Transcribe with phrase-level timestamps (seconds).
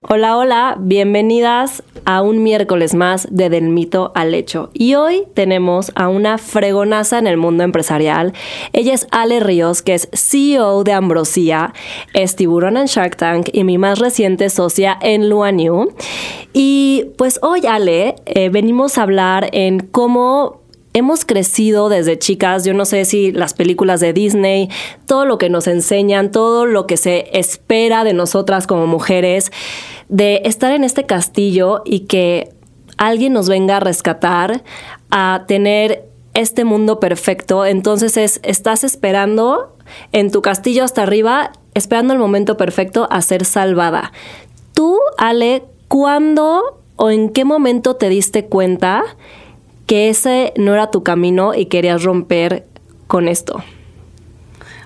[0.00, 4.70] Hola, hola, bienvenidas a un miércoles más de Del mito al hecho.
[4.72, 8.32] Y hoy tenemos a una fregonaza en el mundo empresarial.
[8.72, 11.74] Ella es Ale Ríos, que es CEO de Ambrosia,
[12.14, 15.92] es tiburón en Shark Tank y mi más reciente socia en Lua New.
[16.52, 20.57] Y pues hoy, Ale, eh, venimos a hablar en cómo
[20.98, 24.68] hemos crecido desde chicas, yo no sé si las películas de Disney,
[25.06, 29.50] todo lo que nos enseñan, todo lo que se espera de nosotras como mujeres,
[30.08, 32.50] de estar en este castillo y que
[32.96, 34.62] alguien nos venga a rescatar,
[35.10, 37.64] a tener este mundo perfecto.
[37.64, 39.76] Entonces es, estás esperando
[40.12, 44.12] en tu castillo hasta arriba, esperando el momento perfecto a ser salvada.
[44.74, 49.04] Tú, Ale, ¿cuándo o en qué momento te diste cuenta
[49.88, 52.66] que ese no era tu camino y querías romper
[53.08, 53.64] con esto?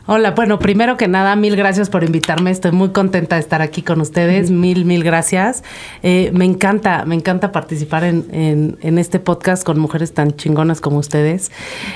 [0.07, 2.51] Hola, bueno, primero que nada, mil gracias por invitarme.
[2.51, 4.51] Estoy muy contenta de estar aquí con ustedes.
[4.51, 5.63] Mil, mil gracias.
[6.03, 10.81] Eh, me encanta, me encanta participar en, en- en este podcast con mujeres tan chingonas
[10.81, 11.53] como ustedes.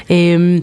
[0.09, 0.63] Eh,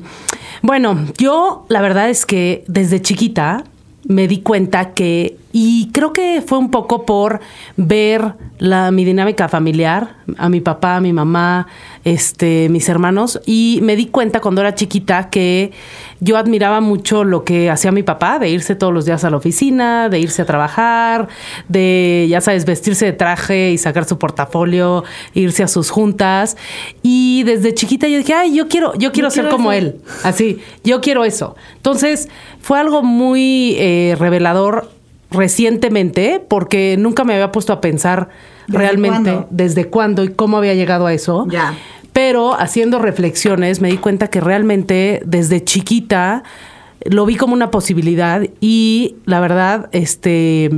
[0.62, 3.64] bueno, yo la verdad es que desde chiquita
[4.06, 7.40] me di cuenta que, y creo que fue un poco por
[7.78, 11.68] ver la, mi dinámica familiar, a mi papá, a mi mamá,
[12.04, 15.72] este, mis hermanos, y me di cuenta cuando era chiquita que
[16.20, 19.38] yo admiraba mucho lo que hacía mi papá, de irse todos los días a la
[19.38, 21.28] oficina, de irse a trabajar,
[21.70, 25.04] de, ya sabes, vestirse de traje y sacar su portafolio,
[25.36, 26.58] irse a sus juntas.
[27.04, 29.98] Y desde chiquita yo dije, ay, yo quiero, yo quiero ser como él.
[30.24, 31.56] Así, yo quiero eso.
[31.76, 32.28] Entonces,
[32.60, 34.90] fue algo muy eh, revelador
[35.34, 38.30] recientemente, porque nunca me había puesto a pensar
[38.68, 39.48] ¿Desde realmente cuándo?
[39.50, 41.46] desde cuándo y cómo había llegado a eso.
[41.50, 41.76] Ya.
[42.14, 46.44] Pero haciendo reflexiones me di cuenta que realmente desde chiquita
[47.06, 50.70] lo vi como una posibilidad y la verdad, este,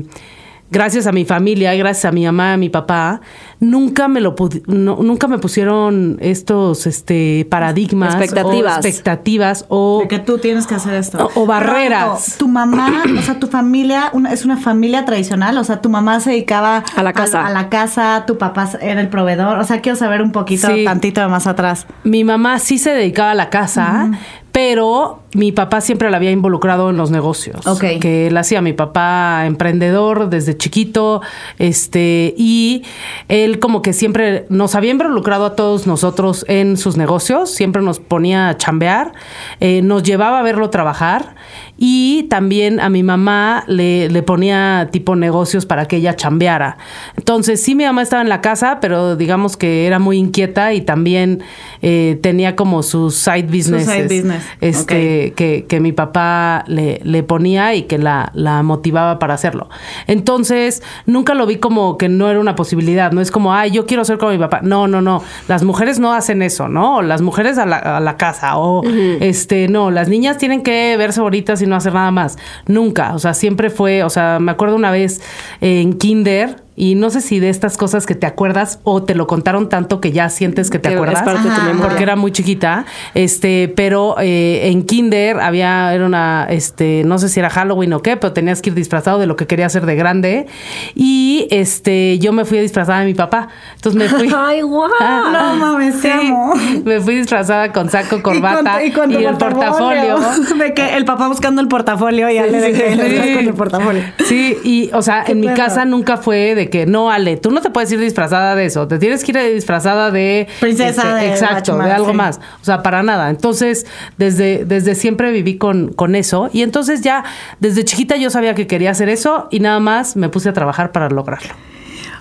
[0.71, 3.21] gracias a mi familia, gracias a mi mamá, a mi papá,
[3.59, 4.35] nunca me lo
[4.67, 8.75] no- nunca me pusieron estos este paradigmas Expectativas.
[8.75, 11.29] o expectativas o de que tú tienes que hacer esto.
[11.35, 12.35] O- o barreras.
[12.38, 16.19] Tu mamá, o sea, tu familia una- es una familia tradicional, o sea, tu mamá
[16.19, 17.45] se dedicaba A la casa.
[17.45, 20.83] A, la casa, tu papá era el proveedor, o sea, quiero saber un poquito, Sí.
[20.83, 21.85] tantito de más atrás.
[22.03, 24.11] Mi mamá sí se dedicaba a la casa,
[24.51, 27.68] pero mi papá siempre la había involucrado en los negocios.
[27.68, 28.00] Ok.
[28.00, 31.22] Que él hacía mi papá emprendedor desde chiquito,
[31.59, 32.84] este, y
[33.28, 38.00] él como que siempre nos había involucrado a todos nosotros en sus negocios, siempre nos
[38.00, 39.13] ponía a chambear,
[39.59, 41.35] eh, nos llevaba a verlo trabajar
[41.78, 46.78] y también a mi mamá le, le ponía tipo negocios para que ella chambeara.
[47.18, 50.81] Entonces, sí, mi mamá estaba en la casa, pero digamos que era muy inquieta y
[50.81, 51.44] también
[51.81, 53.88] eh, tenía como sus side businesses.
[53.94, 59.19] side business, Este, que, que mi papá le, le ponía y que la, la motivaba
[59.19, 59.69] para hacerlo.
[60.08, 63.12] Entonces, nunca lo vi como que no era una posibilidad.
[63.12, 64.59] No es como, ay, yo quiero ser como mi papá.
[64.62, 65.24] No, no, no.
[65.47, 67.02] Las mujeres no hacen eso, ¿no?
[67.02, 68.58] Las mujeres a la, a la casa.
[68.58, 68.84] O,
[69.19, 72.38] este, no, las niñas tienen que verse bonitas y no hacer nada más.
[72.68, 73.13] Nunca.
[73.16, 75.22] O sea, siempre fue, o sea, me acuerdo una vez
[75.62, 76.64] en Kinder.
[76.78, 80.02] Y no sé si de estas cosas que te acuerdas o te lo contaron tanto
[80.02, 81.24] que ya sientes que te Que es acuerdas.
[81.24, 81.63] parte de tu Ajá.
[81.68, 81.88] memoria.
[81.90, 87.30] Porque era muy chiquita, este, pero eh, en kinder había, era una, este, no sé
[87.30, 89.86] si era Halloween o qué, pero tenías que ir disfrazado de lo que quería hacer
[89.86, 90.47] de grande
[90.96, 94.30] y, este, yo me fui disfrazada de mi papá, entonces me fui.
[94.36, 94.90] ¡Ay, guau!
[95.00, 96.53] Ah, No mames, te amo.
[96.84, 100.18] Me fui disfrazada con saco, corbata y, con el portafolio.
[100.57, 103.33] De que el papá buscando el portafolio y Ale de que Sí.
[103.36, 104.04] con el portafolio.
[104.25, 107.51] Sí, y o sea, ¿Qué en mi casa nunca fue de que no, Ale, tú
[107.51, 111.15] no te puedes ir disfrazada de eso, te tienes que ir disfrazada de este, Princesa
[111.15, 112.17] de exacto, de algo sí.
[112.17, 113.29] más, o sea, para nada.
[113.29, 113.85] Entonces,
[114.17, 117.23] desde desde siempre viví con con eso y entonces ya
[117.59, 120.91] desde chiquita yo sabía que quería hacer eso y nada más me puse a trabajar
[120.91, 121.53] para lograrlo.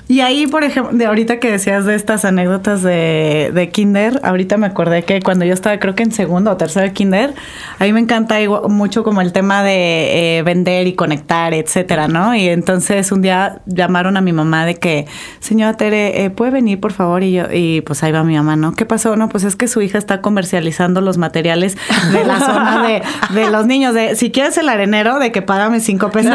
[0.06, 4.58] Y ahí, por ejemplo, de ahorita que decías de estas anécdotas de, de kinder, ahorita
[4.58, 7.32] me acordé que cuando yo estaba creo que en segundo o tercero de kinder,
[7.78, 12.06] a mí me encanta igual- mucho como el tema de eh, vender y conectar, etcétera,
[12.06, 12.34] ¿no?
[12.34, 15.06] Y entonces un día llamaron a mi mamá de que,
[15.40, 17.22] señora Tere, eh, ¿puede venir por favor?
[17.22, 18.74] Y yo, y pues ahí va mi mamá, ¿no?
[18.74, 19.16] ¿Qué pasó?
[19.16, 21.78] No, pues es que su hija está comercializando los materiales
[22.12, 23.02] de la zona de,
[23.40, 26.34] de los niños, de si quieres el arenero, de que págame cinco pesos.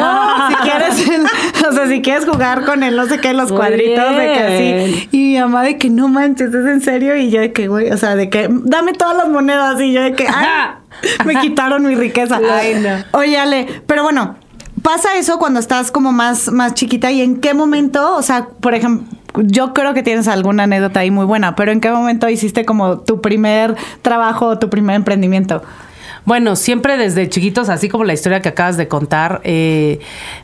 [0.50, 4.15] si quieres, el- o sea, si quieres jugar con el no sé qué, los Cuadritos
[4.15, 5.09] de que así.
[5.11, 7.15] Y mi mamá de que no manches, es en serio.
[7.15, 9.79] Y yo de que, güey, o sea, de que dame todas las monedas.
[9.81, 10.45] Y yo de que, ay,
[11.25, 12.39] me quitaron mi riqueza.
[12.51, 13.19] Ay, no.
[13.19, 14.35] Oye, Ale, pero bueno,
[14.81, 17.11] pasa eso cuando estás como más, más chiquita.
[17.11, 18.15] ¿Y en qué momento?
[18.15, 19.07] O sea, por ejemplo.
[19.41, 23.01] Yo creo que tienes alguna anécdota ahí muy buena, pero ¿en qué momento hiciste como
[23.01, 25.62] tu primer trabajo o tu primer emprendimiento?
[26.25, 30.00] Bueno, siempre desde chiquitos, así como la historia que acabas de contar, eh,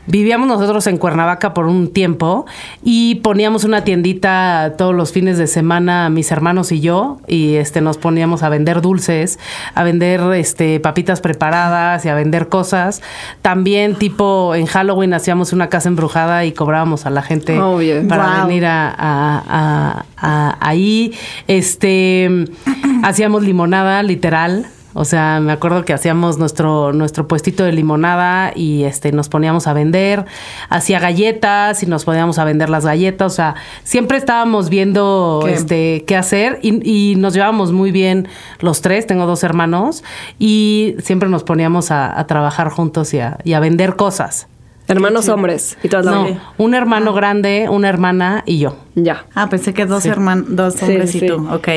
[0.06, 2.46] vivíamos nosotros en Cuernavaca por un tiempo
[2.82, 7.80] y poníamos una tiendita todos los fines de semana, mis hermanos y yo, y este
[7.80, 9.38] nos poníamos a vender dulces,
[9.74, 13.02] a vender este papitas preparadas y a vender cosas.
[13.42, 17.56] También tipo en Halloween hacíamos una casa embrujada y cobrábamos a la gente
[18.08, 18.46] para Wow.
[18.48, 21.12] venir a, a- a- a- ahí.
[21.48, 22.28] Este
[23.02, 24.66] hacíamos limonada, literal.
[24.98, 29.66] O sea, me acuerdo que hacíamos nuestro, nuestro puestito de limonada y este nos poníamos
[29.66, 30.24] a vender,
[30.70, 33.30] hacía galletas y nos poníamos a vender las galletas.
[33.32, 33.54] O sea,
[33.84, 38.26] siempre estábamos viendo Qué- este qué hacer y, y nos llevábamos muy bien
[38.60, 40.02] los tres, tengo dos hermanos,
[40.38, 44.48] y siempre nos poníamos a, a trabajar juntos y a, y a vender cosas.
[44.88, 45.76] Hermanos hombres.
[45.82, 46.26] Y todas la No,
[46.58, 48.76] un hermano grande, una hermana y yo.
[48.94, 49.24] Ya.
[49.34, 51.26] Ah, pensé que dos hermanos, dos Sí, hombres y sí.
[51.26, 51.48] tú.
[51.52, 51.68] Ok.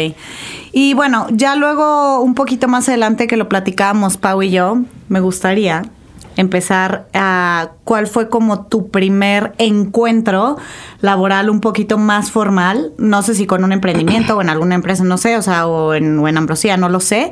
[0.71, 4.77] Y bueno, ya luego, un poquito más adelante que lo platicábamos, Pau y yo,
[5.07, 5.83] me gustaría
[6.35, 10.57] empezar a cuál fue como tu primer encuentro
[11.01, 15.03] laboral un poquito más formal, no sé si con un emprendimiento o en alguna empresa,
[15.03, 17.31] no sé, o sea, o en, o en Ambrosía, no lo sé,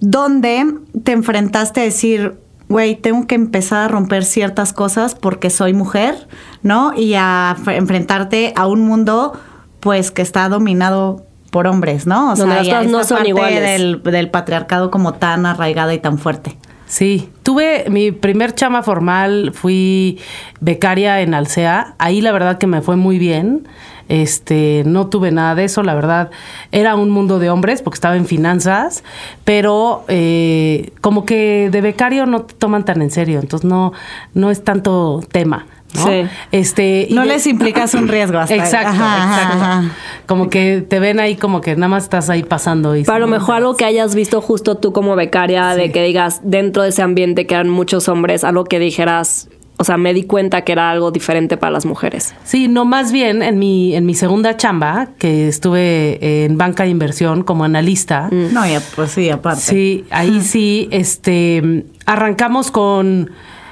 [0.00, 0.66] donde
[1.04, 2.38] te enfrentaste a decir,
[2.70, 6.28] güey, tengo que empezar a romper ciertas cosas porque soy mujer,
[6.62, 6.94] ¿no?
[6.94, 9.38] Y a enfrentarte a un mundo,
[9.80, 12.32] pues, que está dominado por hombres, ¿no?
[12.32, 13.60] O Donde las no son parte iguales.
[13.60, 16.56] Del, del patriarcado como tan arraigada y tan fuerte.
[16.86, 20.20] Sí, tuve mi primer chama formal, fui
[20.60, 21.94] becaria en Alsea.
[21.98, 23.66] Ahí la verdad que me fue muy bien.
[24.10, 26.30] Este, no tuve nada de eso, la verdad.
[26.72, 29.04] Era un mundo de hombres porque estaba en finanzas,
[29.44, 33.92] pero eh, como que de becario no te toman tan en serio, entonces no,
[34.34, 35.66] no es tanto tema.
[35.94, 36.06] ¿no?
[36.06, 36.22] Sí.
[36.52, 39.56] Este, y No de- les implicas un riesgo hasta Exacto, Ajá, exacto.
[39.64, 39.82] ajá.
[40.26, 42.96] Como que te ven ahí como que nada más estás ahí pasando.
[42.96, 46.40] Y Para lo mejor algo que hayas visto justo tú como becaria, de que digas
[46.42, 49.48] dentro de ese ambiente que eran muchos hombres, algo que dijeras,
[49.80, 52.34] o sea, me di cuenta que era algo diferente para las mujeres.
[52.44, 56.90] Sí, no, más bien en mi, en mi segunda chamba, que estuve en banca de
[56.90, 58.28] inversión como analista.
[58.30, 59.62] No, ya, pues sí, aparte.
[59.62, 63.30] Sí, ahí sí, este, arrancamos con,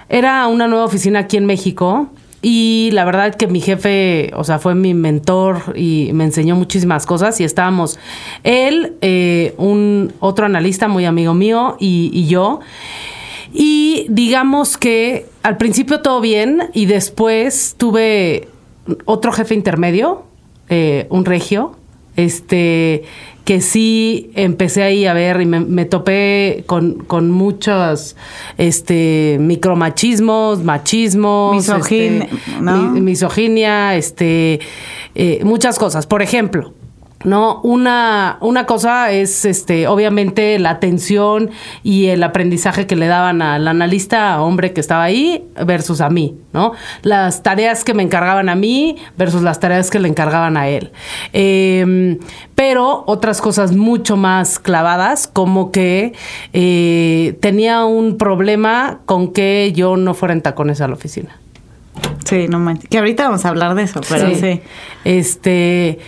[0.08, 2.08] era una nueva oficina aquí en México
[2.40, 7.04] y la verdad que mi jefe, o sea, fue mi mentor y me enseñó muchísimas
[7.04, 7.98] cosas y estábamos
[8.44, 12.60] él, eh, un otro analista muy amigo mío y, y yo.
[13.52, 18.48] Y digamos que al principio todo bien y después tuve
[19.04, 20.24] otro jefe intermedio,
[20.68, 21.76] eh, un regio,
[22.16, 23.04] este,
[23.44, 28.16] que sí empecé ahí a ver y me, me topé con, con muchos
[28.58, 32.28] este, micromachismos, machismos, Misogin- este,
[32.60, 32.90] ¿no?
[32.90, 34.60] mi- misoginia, este,
[35.14, 36.06] eh, muchas cosas.
[36.06, 36.74] Por ejemplo,
[37.24, 41.50] no, una, una cosa es este, obviamente la atención
[41.82, 46.36] y el aprendizaje que le daban al analista hombre que estaba ahí versus a mí,
[46.52, 46.72] ¿no?
[47.02, 50.92] Las tareas que me encargaban a mí versus las tareas que le encargaban a él.
[51.32, 52.18] Eh,
[52.54, 56.12] pero otras cosas mucho más clavadas, como que
[56.52, 61.36] eh, tenía un problema con que yo no fuera en tacones a la oficina.
[62.24, 62.88] Sí, no manches.
[62.90, 64.60] Que ahorita vamos a hablar de eso, pero sí.
[65.04, 65.98] Este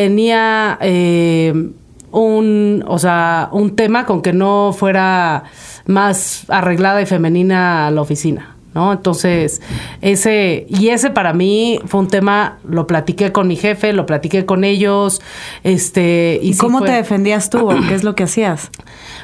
[0.00, 1.70] tenía eh,
[2.12, 5.44] un, o sea, un tema con que no fuera
[5.86, 8.52] más arreglada y femenina a la oficina.
[8.74, 8.92] ¿No?
[8.92, 9.62] Entonces,
[10.02, 14.44] ese, y ese para mí fue un tema, lo platiqué con mi jefe, lo platiqué
[14.44, 15.22] con ellos,
[15.64, 17.70] este, y ¿Y sí cómo fue- te defendías tú?
[17.88, 18.70] ¿Qué es lo que hacías?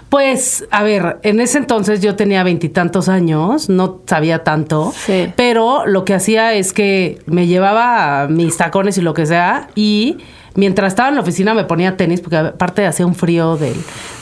[0.09, 5.31] pues, a ver, en ese entonces yo tenía veintitantos años, no sabía tanto, Sí.
[5.37, 10.17] pero lo que hacía es que me llevaba mis tacones y lo que sea y
[10.55, 13.75] mientras estaba en la oficina me ponía tenis, porque aparte hacía un frío del,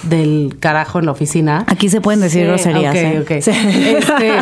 [0.04, 1.64] del carajo en la oficina.
[1.66, 2.94] Aquí se pueden decir groserías.
[2.94, 3.20] Ok, ¿eh?
[3.22, 3.30] ok.
[3.30, 4.32] Este,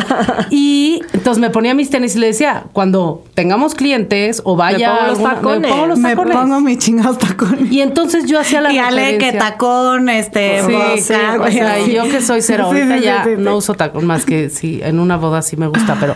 [0.49, 5.01] y entonces me ponía mis tenis y le decía, cuando tengamos clientes o vaya pongo
[5.01, 5.61] los alguna- tacones.
[5.61, 6.37] me pongo los Me tacones.
[6.37, 7.71] pongo mis chingados tacones.
[7.71, 11.73] Y entonces yo hacía la Y Ale, que tacón, este, Sí, boca, sí, o sea,
[11.75, 11.91] así.
[11.93, 13.57] yo que soy cero, Sí, ahorita sí, ya sí, sí, no sí.
[13.57, 16.15] uso tacón más que sí, en una boda sí me gusta, pero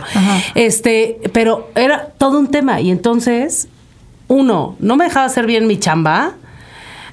[0.54, 2.80] este, pero era todo un tema.
[2.80, 3.68] Y entonces,
[4.28, 6.32] uno, no me dejaba hacer bien mi chamba.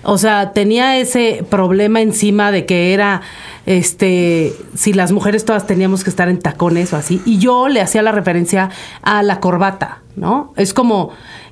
[0.04, 3.22] O sea, tenía ese problema encima de que era
[3.68, 7.22] este si las mujeres todas teníamos que estar en tacones o así.
[7.26, 8.72] Y yo le hacía la referencia
[9.04, 10.54] a la corbata, ¿no?
[10.58, 11.12] Es como.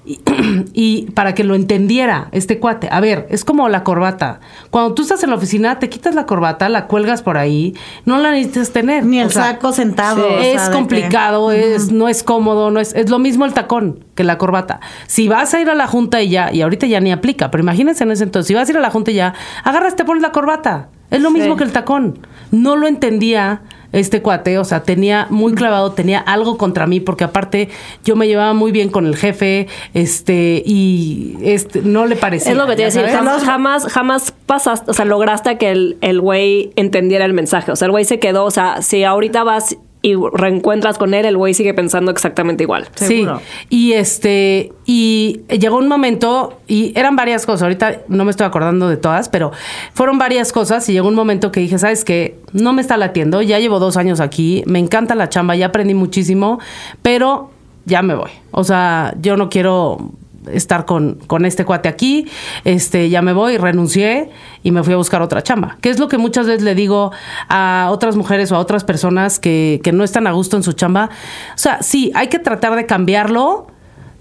[0.10, 0.20] Y,
[0.74, 4.40] y para que lo entendiera este cuate, a ver, es como la corbata.
[4.72, 7.76] Cuando tú estás en la oficina, te quitas la corbata, la cuelgas por ahí,
[8.06, 9.06] no la necesitas tener.
[9.06, 10.28] Ni el O sea, saco sentado.
[10.28, 14.04] sí, es que- complicado, es, no es cómodo, no es, es lo mismo el tacón
[14.16, 14.80] que la corbata.
[15.06, 17.62] Si vas a ir a la junta y ya, y ahorita ya ni aplica, pero
[17.64, 20.06] imagínense en ese entonces, si vas a ir a la junta y ya, agarras, te
[20.06, 20.90] pones la corbata.
[21.12, 22.20] Es lo mismo que el tacón.
[22.52, 27.24] No lo entendía este cuate, o sea, tenía muy clavado, tenía algo contra mí, porque
[27.24, 27.70] aparte
[28.04, 32.52] yo me llevaba muy bien con el jefe, este, y este, no le parecía.
[32.52, 35.58] Es lo que te iba a ¿ya decir, jamás, jamás, jamás pasaste, o sea, lograste
[35.58, 37.72] que el el güey entendiera el mensaje.
[37.72, 41.26] O sea, el güey se quedó, o sea, si ahorita vas y reencuentras con él,
[41.26, 42.88] el güey sigue pensando exactamente igual.
[42.96, 43.40] Seguro.
[43.40, 48.46] Sí, y este, y llegó un momento, y eran varias cosas, ahorita no me estoy
[48.48, 49.52] acordando de todas, pero
[49.94, 52.38] fueron varias cosas, y llegó un momento que dije, ¿sabes qué?
[52.54, 55.94] No me está latiendo, ya llevo dos años aquí, me encanta la chamba, ya aprendí
[55.94, 56.60] muchísimo,
[57.02, 57.52] pero
[57.86, 58.32] ya me voy.
[58.52, 60.12] O sea, yo no quiero
[60.52, 62.28] estar con, con este cuate aquí,
[62.64, 64.30] este, ya me voy, renuncié
[64.64, 65.78] y me fui a buscar otra chamba.
[65.82, 67.12] Que es lo que muchas veces le digo
[67.48, 70.74] a otras mujeres o a otras personas que, que no están a gusto en su
[70.74, 71.10] chamba.
[71.54, 73.68] O sea, sí, hay que tratar de cambiarlo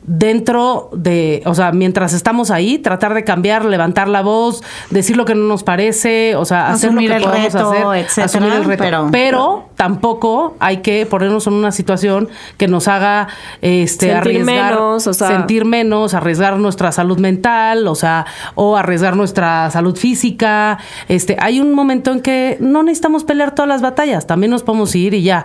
[0.08, 5.24] dentro de, o sea, mientras estamos ahí, tratar de cambiar, levantar la voz, decir lo
[5.26, 8.24] que no nos parece, o sea, hacer lo Asumir que el podamos reto, hacer, etcétera,
[8.24, 8.82] asumir el reto.
[8.82, 13.28] pero- Pero, tampoco hay que ponernos en una situación que nos haga
[13.60, 18.24] este Sentir arriesgar, menos, o sea- sentir menos, arriesgar nuestra salud mental, o sea,
[18.54, 20.78] o arriesgar nuestra salud física.
[21.08, 24.94] Este, hay un momento en que no necesitamos pelear todas las batallas, también nos podemos
[24.94, 25.44] ir y ya.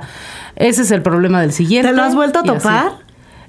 [0.55, 1.89] Ese es el problema del siguiente.
[1.89, 2.91] ¿Te lo has vuelto a topar?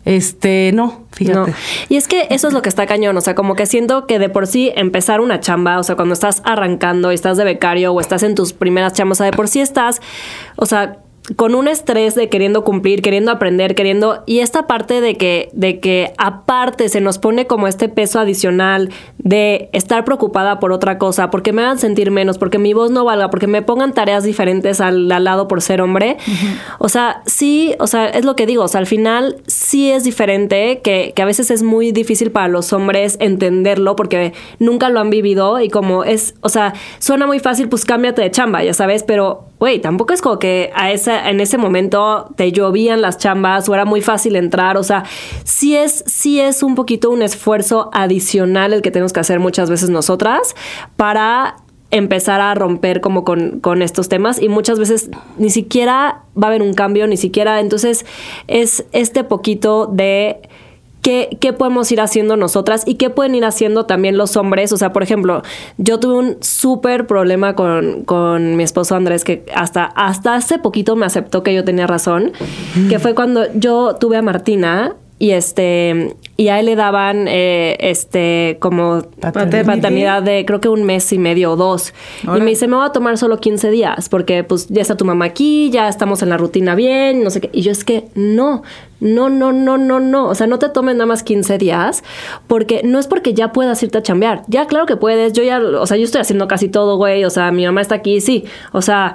[0.04, 1.50] Este, no, fíjate.
[1.50, 1.56] No.
[1.88, 4.18] Y es que eso es lo que está cañón, o sea, como que siento que
[4.18, 7.92] de por sí empezar una chamba, o sea, cuando estás arrancando y estás de becario
[7.92, 10.00] o estás en tus primeras chambas, o sea, de por sí estás,
[10.56, 10.98] o sea,
[11.36, 15.80] con un estrés de queriendo cumplir, queriendo aprender, queriendo y esta parte de que de
[15.80, 21.30] que aparte se nos pone como este peso adicional de estar preocupada por otra cosa,
[21.30, 24.82] porque me hagan sentir menos, porque mi voz no valga, porque me pongan tareas diferentes
[24.82, 26.18] al, al lado por ser hombre.
[26.78, 30.04] O sea, sí, o sea, es lo que digo, o sea, al final sí es
[30.04, 35.00] diferente, que, que a veces es muy difícil para los hombres entenderlo porque nunca lo
[35.00, 38.74] han vivido y como es, o sea, suena muy fácil, pues cámbiate de chamba, ya
[38.74, 43.16] sabes, pero güey, tampoco es como que a esa, en ese momento te llovían las
[43.16, 44.76] chambas o era muy fácil entrar.
[44.76, 45.04] O sea,
[45.44, 49.70] sí es, sí es un poquito un esfuerzo adicional el que tenemos que hacer muchas
[49.70, 50.54] veces nosotras
[50.96, 51.56] para
[51.90, 56.50] empezar a romper como con, con estos temas y muchas veces ni siquiera va a
[56.50, 57.58] haber un cambio, ni siquiera.
[57.60, 58.04] Entonces
[58.48, 60.42] es este poquito de
[61.04, 64.72] ¿Qué, ¿Qué podemos ir haciendo nosotras y qué pueden ir haciendo también los hombres?
[64.72, 65.42] O sea, por ejemplo,
[65.76, 70.96] yo tuve un súper problema con, con mi esposo Andrés, que hasta, hasta hace poquito
[70.96, 72.32] me aceptó que yo tenía razón,
[72.88, 77.76] que fue cuando yo tuve a Martina y este y a él le daban eh,
[77.78, 79.64] este como Paternity.
[79.64, 81.94] paternidad de creo que un mes y medio o dos.
[82.24, 85.04] Y me dice me voy a tomar solo 15 días porque pues ya está tu
[85.04, 88.04] mamá aquí ya estamos en la rutina bien no sé qué y yo es que
[88.14, 88.62] no
[89.00, 92.02] no no no no no o sea no te tomes nada más 15 días
[92.48, 94.42] porque no es porque ya puedas irte a chambear.
[94.48, 97.30] Ya claro que puedes yo ya o sea yo estoy haciendo casi todo güey o
[97.30, 99.14] sea mi mamá está aquí sí o sea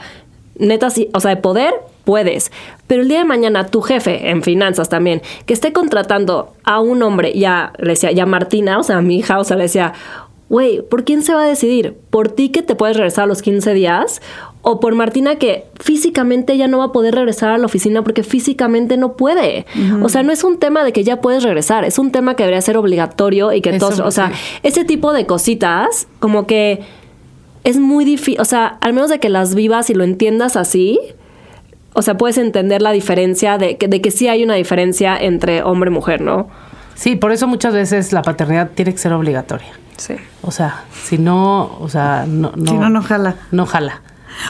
[0.58, 1.74] neta sí o sea de poder
[2.10, 2.52] puedes.
[2.88, 7.04] Pero el día de mañana tu jefe en finanzas también, que esté contratando a un
[7.04, 9.94] hombre, ya le decía, ya Martina, o sea, a mi hija, o sea, le decía,
[10.50, 11.96] güey, ¿por quién se va a decidir?
[12.10, 14.24] ¿Por ti que te puedes regresar a los 15 días?
[14.64, 18.24] ¿O por Martina que físicamente ya no va a poder regresar a la oficina porque
[18.24, 19.68] físicamente no puede?
[20.02, 22.42] O sea, no es un tema de que ya puedes regresar, es un tema que
[22.42, 24.60] debería ser obligatorio y que Eso, todos, o sea, sí.
[24.64, 26.80] ese tipo de cositas, como que
[27.64, 31.00] es muy difícil, o sea, al menos de que las vivas y lo entiendas así,
[32.00, 35.64] o sea, puedes entender la diferencia de que, de que sí hay una diferencia entre
[35.64, 36.48] hombre y mujer, ¿no?
[36.96, 39.68] Sí, por eso muchas veces la paternidad tiene que ser obligatoria.
[39.98, 40.16] Sí.
[40.42, 42.72] O sea, si no, o sea, no, no.
[42.72, 43.36] Si no, no jala.
[43.52, 44.02] No jala.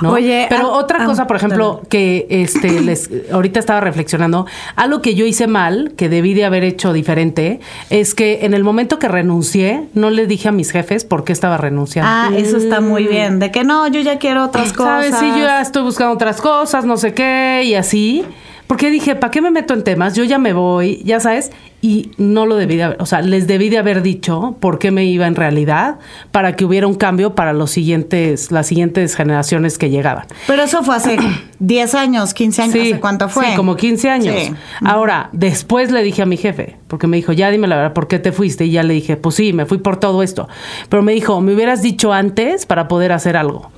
[0.01, 0.11] ¿No?
[0.11, 5.01] Oye, pero ah, otra ah, cosa, por ejemplo, que este les ahorita estaba reflexionando, algo
[5.01, 8.99] que yo hice mal, que debí de haber hecho diferente, es que en el momento
[8.99, 12.11] que renuncié, no le dije a mis jefes por qué estaba renunciando.
[12.11, 13.39] Ah, eso está muy bien.
[13.39, 15.07] De que no, yo ya quiero otras cosas.
[15.07, 15.15] ¿Sabes?
[15.19, 18.25] Sí, yo ya estoy buscando otras cosas, no sé qué, y así.
[18.69, 20.13] Porque dije, ¿para qué me meto en temas?
[20.13, 21.49] Yo ya me voy, ya sabes,
[21.81, 24.91] y no lo debí de haber, o sea, les debí de haber dicho por qué
[24.91, 25.97] me iba en realidad
[26.31, 30.27] para que hubiera un cambio para los siguientes, las siguientes generaciones que llegaban.
[30.45, 31.17] Pero eso fue hace
[31.57, 33.47] 10 años, 15 años, ¿hace cuánto fue?
[33.47, 34.35] Sí, como 15 años.
[34.37, 34.53] Sí.
[34.85, 38.07] Ahora, después le dije a mi jefe, porque me dijo, ya dime la verdad, ¿por
[38.07, 38.65] qué te fuiste?
[38.65, 40.47] Y ya le dije, pues sí, me fui por todo esto.
[40.89, 43.71] Pero me dijo, me hubieras dicho antes para poder hacer algo.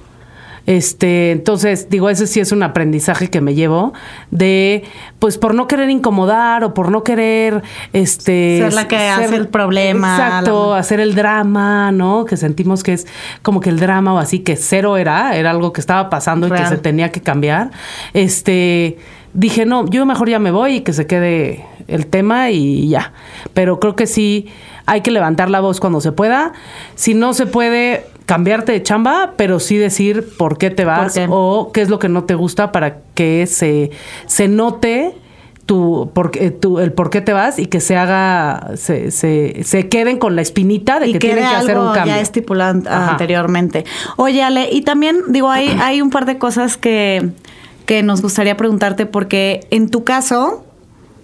[0.68, 3.94] Este, entonces, digo, ese sí es un aprendizaje que me llevo
[4.30, 4.84] de,
[5.20, 7.64] pues, por no querer incomodar o por no querer,
[7.94, 8.60] este...
[8.60, 12.26] Ser la que hace el problema, Exacto, la- hacer el drama, ¿no?
[12.26, 13.08] Que sentimos que es
[13.42, 16.52] como que el drama o así, que cero era, era algo que estaba pasando y
[16.52, 17.72] que se tenía que cambiar.
[18.14, 18.98] Este,
[19.34, 23.14] dije, no, yo mejor ya me voy y que se quede el tema y ya.
[23.54, 24.48] Pero creo que sí
[24.86, 26.54] hay que levantar la voz cuando se pueda.
[26.96, 31.28] Si no se puede cambiarte de chamba, pero sí decir por qué te vas qué?
[31.30, 33.92] o qué es lo que no te gusta para que se,
[34.26, 35.14] se note
[35.66, 39.64] tu, por, qué- tu- el por qué te vas y que se haga, se, se,
[39.64, 42.14] se queden con la espinita de y que tienen que hacer un cambio.
[42.16, 43.86] ya estipulado anteriormente.
[44.18, 47.30] Oye, Ale, y también digo, hay, hay un par de cosas que,
[47.86, 50.64] que nos gustaría preguntarte porque en tu caso,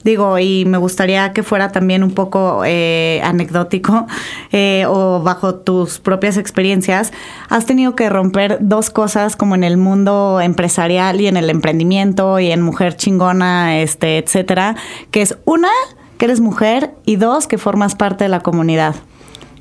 [0.08, 4.08] digo, y me gustaría que fuera también un poco eh, anecdótico
[4.52, 7.12] eh, o bajo tus propias experiencias,
[7.50, 12.40] has tenido que romper dos cosas como en el mundo empresarial y en el emprendimiento
[12.40, 14.78] y en mujer chingona, este, etcétera,
[15.12, 15.72] que es una,
[16.18, 18.96] que eres mujer y dos, que formas parte de la comunidad.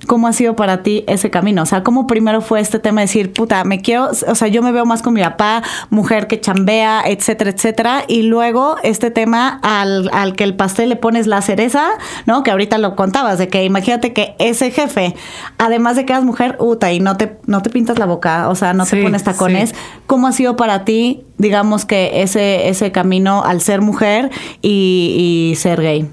[0.06, 1.62] ¿Cómo ha sido para ti ese camino?
[1.62, 4.62] O sea, ¿cómo primero fue este tema de decir, puta, me quiero, o sea, yo
[4.62, 9.58] me veo más con mi papá, mujer que chambea, etcétera, etcétera, y luego este tema
[9.62, 11.88] al, al que el pastel le pones la cereza,
[12.24, 12.42] ¿no?
[12.42, 15.14] Que ahorita lo contabas, de que imagínate que ese jefe,
[15.58, 18.54] además de que eras mujer, puta, y no te, no te pintas la boca, o
[18.54, 19.76] sea, no te pones tacones, sí.
[20.06, 24.30] ¿cómo ha sido para ti, digamos que ese, ese camino al ser mujer
[24.62, 26.08] y, y ser gay?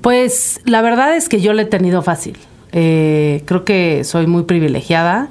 [0.00, 2.36] Pues la verdad es que yo le he tenido fácil.
[2.72, 5.28] Eh, creo que soy muy privilegiada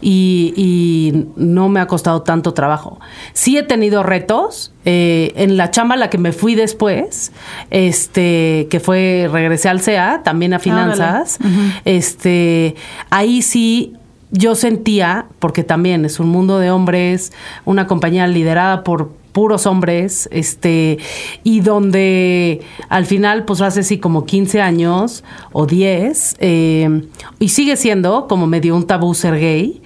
[0.00, 3.00] y, y no me ha costado tanto trabajo.
[3.32, 4.72] Sí he tenido retos.
[4.84, 7.32] eh, en la chamba a la que me fui después,
[7.70, 11.38] este, que fue, regresé al CEA, también a finanzas,
[11.84, 12.74] este,
[13.10, 13.94] ahí sí
[14.30, 17.32] yo sentía, porque también es un mundo de hombres,
[17.64, 20.96] una compañía liderada por puros hombres, este,
[21.42, 27.02] y donde al final, pues hace sí como 15 años o 10, eh,
[27.40, 29.82] y sigue siendo como medio un tabú ser gay,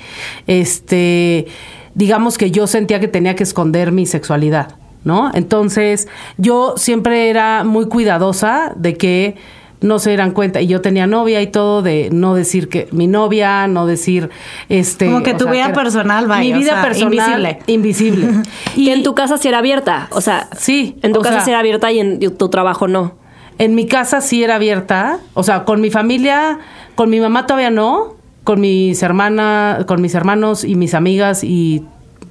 [0.47, 1.47] este,
[1.95, 5.31] digamos que yo sentía que tenía que esconder mi sexualidad, ¿no?
[5.33, 9.37] Entonces, yo siempre era muy cuidadosa de que
[9.81, 10.61] no se dieran cuenta.
[10.61, 14.31] Y yo tenía novia y todo de no decir que mi novia, no decir
[14.69, 15.07] este.
[15.07, 17.13] Como que tu sea, vida personal, vaya, Mi o vida sea, personal.
[17.15, 17.59] invisible.
[17.67, 18.29] Invisible.
[18.77, 21.51] Y en tu casa sí era abierta, o sea, Sí, en tu casa sea- sí
[21.51, 23.15] era abierta y en tu trabajo no.
[23.59, 26.59] En mi casa sí era abierta, o sea, con mi familia,
[26.95, 28.15] con mi mamá todavía no,
[28.45, 31.85] con mis hermanas, con mis hermanos y mis amigas y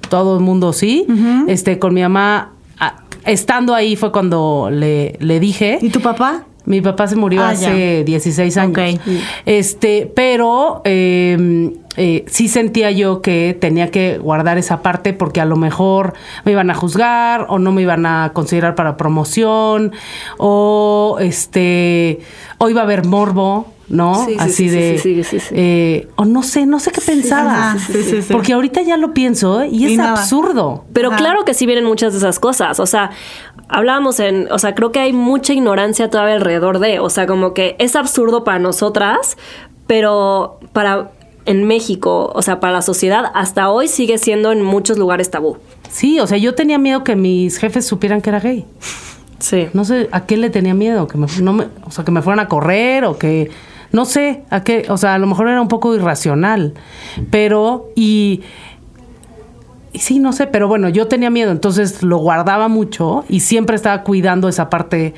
[0.08, 1.06] todo el mundo sí.
[1.46, 5.78] Este, con mi mamá, a- estando ahí fue cuando le, le dije.
[5.82, 6.44] ¿Y tu papá?
[6.68, 9.00] Mi papá se murió Ah, hace 16 años.
[9.46, 15.46] Este, pero eh, eh, sí sentía yo que tenía que guardar esa parte porque a
[15.46, 16.12] lo mejor
[16.44, 19.92] me iban a juzgar o no me iban a considerar para promoción
[20.36, 22.20] o este
[22.58, 23.66] o iba a haber morbo.
[23.88, 24.24] ¿No?
[24.26, 25.54] Sí, sí, Así sí, sí, de, sí, sí, sí, sí.
[25.56, 27.76] eh, o no sé, no sé qué pensaba,
[28.30, 30.12] porque ahorita ya lo pienso y es Y nada.
[30.12, 30.84] absurdo.
[30.92, 31.16] Pero Ajá.
[31.16, 32.80] claro que sí vienen muchas de esas cosas.
[32.80, 33.10] O sea,
[33.68, 34.50] hablábamos en.
[34.52, 37.00] O sea, creo que hay mucha ignorancia todavía alrededor de.
[37.00, 39.36] O sea, como que es absurdo para nosotras,
[39.86, 41.10] pero para.
[41.46, 45.56] En México, o sea, para la sociedad, hasta hoy sigue siendo en muchos lugares tabú.
[45.90, 48.66] Sí, o sea, yo tenía miedo que mis jefes supieran que era gay.
[49.38, 49.68] Sí.
[49.72, 52.20] No sé a qué le tenía miedo, que me, no me- o sea, que me
[52.20, 53.50] fueran a correr o que
[53.92, 56.74] no sé a qué, o sea, a lo mejor era un poco irracional,
[57.30, 58.42] pero y
[59.92, 63.74] y sí, no sé, pero bueno, yo tenía miedo, entonces lo guardaba mucho y siempre
[63.74, 65.14] estaba cuidando esa parte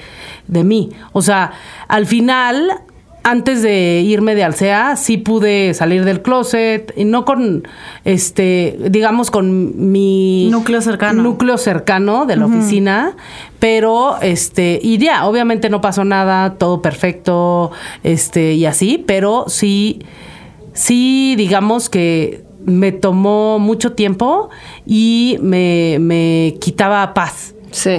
[0.46, 0.90] de mí.
[1.12, 1.52] O sea,
[1.88, 2.80] al final,
[3.22, 7.66] antes de irme de Alsea, sí pude salir del closet, y no con,
[8.04, 10.48] este, digamos, con mi...
[10.50, 11.22] Núcleo cercano.
[11.22, 13.16] Núcleo cercano de la oficina,
[13.58, 20.00] pero, este, y ya, obviamente no pasó nada, todo perfecto, este, y así, pero sí,
[20.72, 24.50] sí, digamos que me tomó mucho tiempo
[24.86, 27.54] y me, me quitaba paz.
[27.70, 27.98] Sí.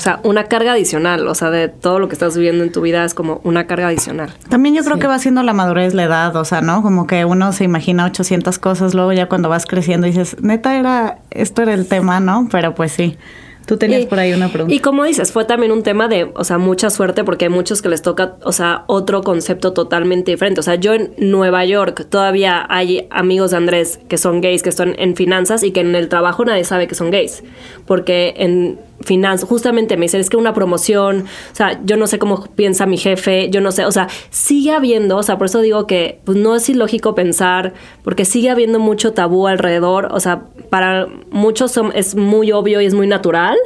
[0.00, 2.80] O sea, una carga adicional, o sea, de todo lo que estás viviendo en tu
[2.80, 4.32] vida es como una carga adicional.
[4.48, 6.80] También yo creo que va siendo la madurez la edad, o sea, ¿no?
[6.80, 11.18] Como que uno se imagina 800 cosas, luego ya cuando vas creciendo dices, neta era,
[11.30, 12.48] esto era el tema, ¿no?
[12.50, 13.18] Pero pues sí.
[13.66, 14.74] Tú tenías por ahí una pregunta.
[14.74, 17.82] Y como dices, fue también un tema de, o sea, mucha suerte porque hay muchos
[17.82, 20.60] que les toca, o sea, otro concepto totalmente diferente.
[20.60, 24.70] O sea, yo en Nueva York todavía hay amigos de Andrés que son gays, que
[24.70, 27.44] están en finanzas y que en el trabajo nadie sabe que son gays.
[27.84, 32.18] Porque en finanzas, justamente me dicen, es que una promoción, o sea, yo no sé
[32.18, 35.60] cómo piensa mi jefe, yo no sé, o sea, sigue habiendo, o sea, por eso
[35.60, 40.42] digo que pues, no es ilógico pensar, porque sigue habiendo mucho tabú alrededor, o sea,
[40.68, 43.56] para muchos es muy obvio y es muy natural,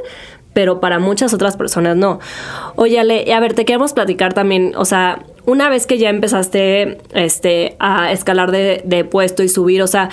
[0.53, 2.21] pero para muchas otras personas no.
[2.77, 6.99] Oye, Ale, a ver, te queremos platicar también, o sea, una vez que ya empezaste
[7.13, 10.11] este, a escalar de, de puesto y subir, o sea,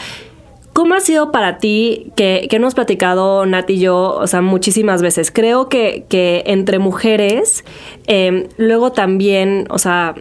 [0.73, 5.01] ¿Cómo ha sido para ti que, que, hemos platicado Nati y yo, o sea, muchísimas
[5.01, 5.29] veces?
[5.29, 7.65] Creo que, que entre mujeres,
[8.07, 10.15] eh, luego también, o sea,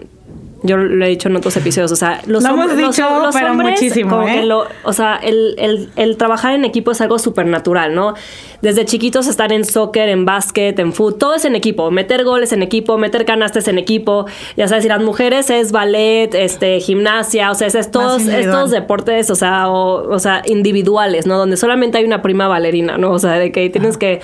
[0.62, 3.52] yo lo he dicho en otros episodios, o sea, los, lo hemos dicho, los, pero
[3.52, 4.44] hombres, muchísimo, ¿eh?
[4.44, 8.14] lo, o sea, el, el, el, trabajar en equipo es algo súper natural, ¿no?
[8.60, 12.52] Desde chiquitos estar en soccer, en básquet, en fútbol, todo es en equipo, meter goles
[12.52, 17.50] en equipo, meter canastes en equipo, ya sabes, y las mujeres es ballet, este, gimnasia,
[17.50, 21.38] o sea, es, todos, estos deportes, o sea, o, o, sea, individuales, ¿no?
[21.38, 23.12] Donde solamente hay una prima bailarina, ¿no?
[23.12, 24.20] O sea, de que tienes que,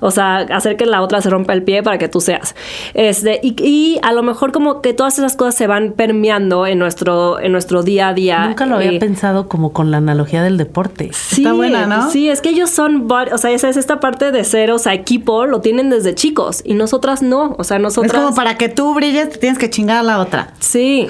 [0.00, 2.54] o sea, hacer que la otra se rompa el pie para que tú seas.
[2.92, 6.78] Este, y, y a lo mejor como que todas esas cosas se van permeando en
[6.78, 8.46] nuestro, en nuestro día a día.
[8.46, 11.10] Nunca lo había pensado como con la analogía del deporte.
[11.12, 12.10] Sí, Está buena, ¿no?
[12.10, 14.94] Sí, es que ellos son, o sea, esa es esta parte de ser, o sea,
[14.94, 18.12] equipo, lo tienen desde chicos y nosotras no, o sea, nosotras...
[18.12, 20.52] Es como para que tú brilles, te tienes que chingar a la otra.
[20.58, 21.06] Sí,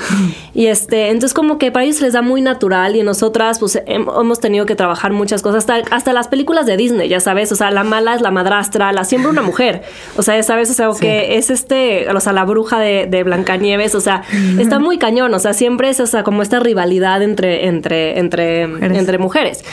[0.55, 4.41] y este, entonces como que para ellos les da muy natural y nosotras pues hemos
[4.41, 7.71] tenido que trabajar muchas cosas, hasta, hasta las películas de Disney, ya sabes, o sea,
[7.71, 9.83] la mala es la madrastra, la siempre una mujer,
[10.17, 13.23] o sea, ya sabes, o sea, que es este, o sea, la bruja de, de
[13.23, 14.23] Blancanieves, o sea,
[14.63, 19.19] está muy cañón, o sea, siempre es o como esta rivalidad entre, entre, entre, entre
[19.19, 19.65] mujeres.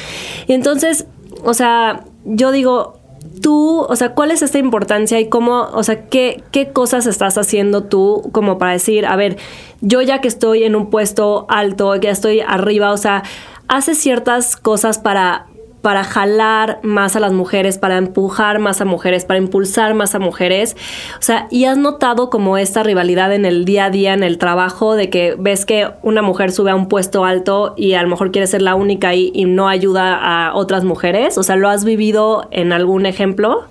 [0.48, 1.06] Y entonces,
[1.44, 3.00] o sea, yo digo,
[3.42, 7.38] tú, o sea, ¿cuál es esta importancia y cómo, o sea, qué, qué cosas estás
[7.38, 9.38] haciendo tú como para decir, a ver,
[9.82, 13.24] yo ya que estoy en un puesto alto, ya estoy arriba, o sea,
[13.68, 15.48] haces ciertas cosas para
[15.86, 20.20] para jalar más a las mujeres, para empujar más a mujeres, para impulsar más a
[20.20, 20.76] mujeres.
[21.20, 24.40] O sea, y has notado como esta rivalidad en el día a día, en el
[24.40, 28.10] trabajo, de que ves que una mujer sube a un puesto alto y a lo
[28.10, 31.38] mejor quiere ser la única ahí y no ayuda a otras mujeres.
[31.38, 33.66] O sea, ¿lo has vivido en algún ejemplo?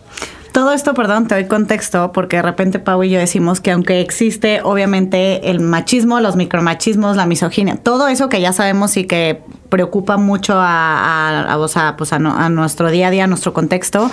[0.54, 4.00] Todo esto, perdón, te doy contexto, porque de repente Pau y yo decimos que aunque
[4.00, 9.42] existe obviamente el machismo, los micromachismos, la misoginia, todo eso que ya sabemos y que
[9.68, 14.12] preocupa mucho a, a, sea, pues a, a nuestro día a día, a nuestro contexto,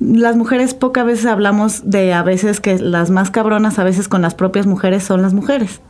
[0.00, 4.22] las mujeres pocas veces hablamos de a veces que las más cabronas a veces con
[4.22, 5.82] las propias mujeres son las mujeres.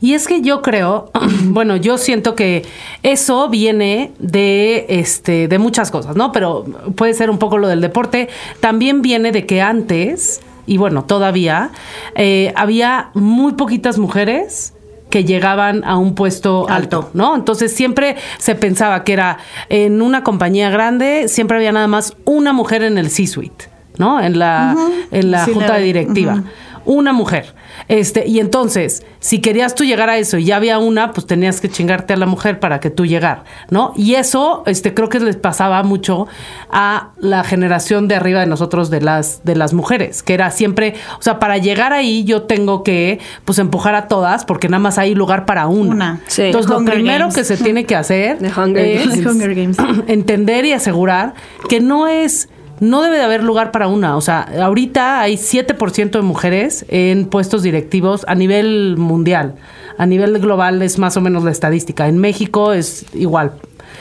[0.00, 1.10] Y es que yo creo,
[1.44, 2.64] bueno, yo siento que
[3.02, 6.32] eso viene de este de muchas cosas, ¿no?
[6.32, 8.28] Pero puede ser un poco lo del deporte.
[8.60, 11.70] También viene de que antes y bueno, todavía
[12.14, 14.74] eh, había muy poquitas mujeres
[15.10, 17.36] que llegaban a un puesto alto, ¿no?
[17.36, 22.52] Entonces siempre se pensaba que era en una compañía grande, siempre había nada más una
[22.52, 23.68] mujer en el C-suite,
[23.98, 24.20] ¿no?
[24.20, 24.76] En la,
[25.12, 26.42] en la junta directiva.
[26.86, 27.54] Una mujer.
[27.88, 31.60] Este, y entonces, si querías tú llegar a eso y ya había una, pues tenías
[31.60, 33.92] que chingarte a la mujer para que tú llegar, ¿no?
[33.96, 36.26] Y eso, este, creo que les pasaba mucho
[36.70, 40.94] a la generación de arriba de nosotros de las, de las mujeres, que era siempre,
[41.18, 44.98] o sea, para llegar ahí yo tengo que, pues, empujar a todas, porque nada más
[44.98, 46.20] hay lugar para una.
[46.36, 51.34] Entonces, lo primero que se tiene que hacer es entender y asegurar
[51.68, 52.48] que no es
[52.80, 54.16] no debe de haber lugar para una.
[54.16, 59.54] O sea, ahorita hay 7% de mujeres en puestos directivos a nivel mundial.
[59.98, 62.08] A nivel global es más o menos la estadística.
[62.08, 63.52] En México es igual,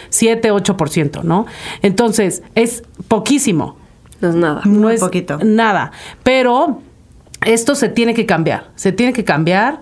[0.09, 1.45] 7, 8%, ¿no?
[1.81, 3.77] Entonces, es poquísimo.
[4.21, 4.61] No es nada.
[4.65, 5.39] No es poquito.
[5.43, 5.91] nada.
[6.23, 6.81] Pero
[7.45, 8.71] esto se tiene que cambiar.
[8.75, 9.81] Se tiene que cambiar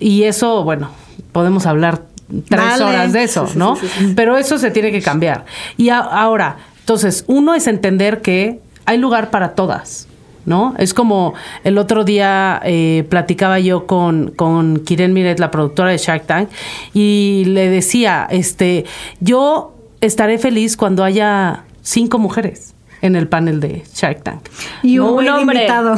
[0.00, 0.90] y eso, bueno,
[1.32, 2.02] podemos hablar
[2.48, 3.76] tres horas de eso, ¿no?
[4.14, 5.44] Pero eso se tiene que cambiar.
[5.76, 6.56] Y ahora,
[6.86, 10.06] entonces, uno es entender que hay lugar para todas.
[10.44, 10.76] ¿no?
[10.78, 15.98] Es como el otro día eh, platicaba yo con, con Kiren Miret, la productora de
[15.98, 16.48] Shark Tank,
[16.94, 18.84] y le decía, este,
[19.18, 22.75] yo estaré feliz cuando haya cinco mujeres
[23.06, 24.40] en el panel de Shark Tank.
[24.82, 25.56] Y un, Un güey de hombre.
[25.58, 25.96] invitado.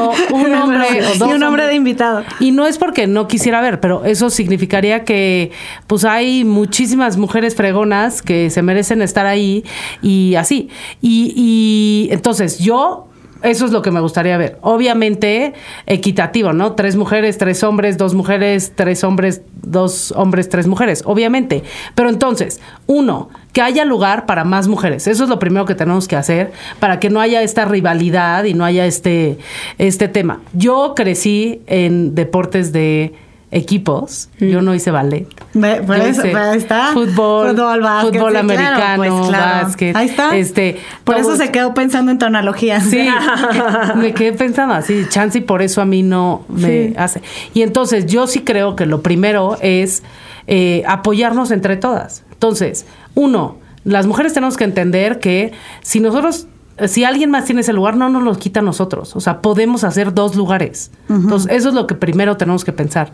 [0.00, 1.68] O un hombre o dos y un hombre hombres.
[1.68, 2.24] de invitado.
[2.40, 5.50] Y no es porque no quisiera ver, pero eso significaría que
[5.86, 9.64] pues hay muchísimas mujeres fregonas que se merecen estar ahí
[10.02, 10.68] y así.
[11.02, 13.08] Y, y entonces yo...
[13.42, 14.58] Eso es lo que me gustaría ver.
[14.62, 15.52] Obviamente
[15.86, 16.72] equitativo, ¿no?
[16.72, 21.62] Tres mujeres, tres hombres, dos mujeres, tres hombres, dos hombres, tres mujeres, obviamente.
[21.94, 25.06] Pero entonces, uno, que haya lugar para más mujeres.
[25.06, 28.54] Eso es lo primero que tenemos que hacer para que no haya esta rivalidad y
[28.54, 29.38] no haya este,
[29.78, 30.40] este tema.
[30.52, 33.14] Yo crecí en deportes de
[33.54, 34.28] equipos.
[34.38, 35.26] Yo no hice ballet.
[35.52, 36.90] Por eso, hice pero está.
[36.92, 39.66] Fútbol, Fútbol, básquet, fútbol claro, americano, pues, claro.
[39.66, 39.96] básquet.
[39.96, 40.36] Ahí está.
[40.36, 42.80] Este, Por eso se quedó pensando en tu analogía.
[42.80, 43.08] Sí,
[43.96, 46.94] me quedé pensando así, chance y por eso a mí no me Sí.
[46.96, 47.22] hace.
[47.54, 50.02] Y entonces yo sí creo que lo primero es
[50.46, 52.24] eh, apoyarnos entre todas.
[52.32, 56.48] Entonces, uno, las mujeres tenemos que entender que si nosotros,
[56.86, 59.14] si alguien más tiene ese lugar, no nos lo quita a nosotros.
[59.14, 60.90] O sea, podemos hacer dos lugares.
[61.08, 63.12] Entonces, eso es lo que primero tenemos que pensar.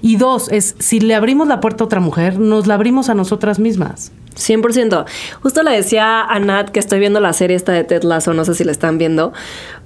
[0.00, 3.14] Y dos, es si le abrimos la puerta a otra mujer, nos la abrimos a
[3.14, 4.12] nosotras mismas.
[4.34, 5.04] 100%.
[5.42, 8.44] Justo le decía a Nat que estoy viendo la serie esta de Ted Lasso, no
[8.44, 9.32] sé si la están viendo,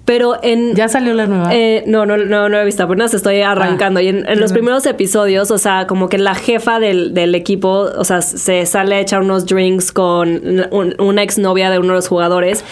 [0.07, 0.75] pero en...
[0.75, 1.51] Ya salió la nueva.
[1.53, 4.01] Eh, no, no, no, no he visto, apenas estoy arrancando.
[4.01, 7.89] y en, en los primeros episodios, o sea, como que la jefa del, del equipo,
[7.95, 10.41] o sea, se sale a echar unos drinks con
[10.71, 12.65] un- una exnovia de uno de los jugadores,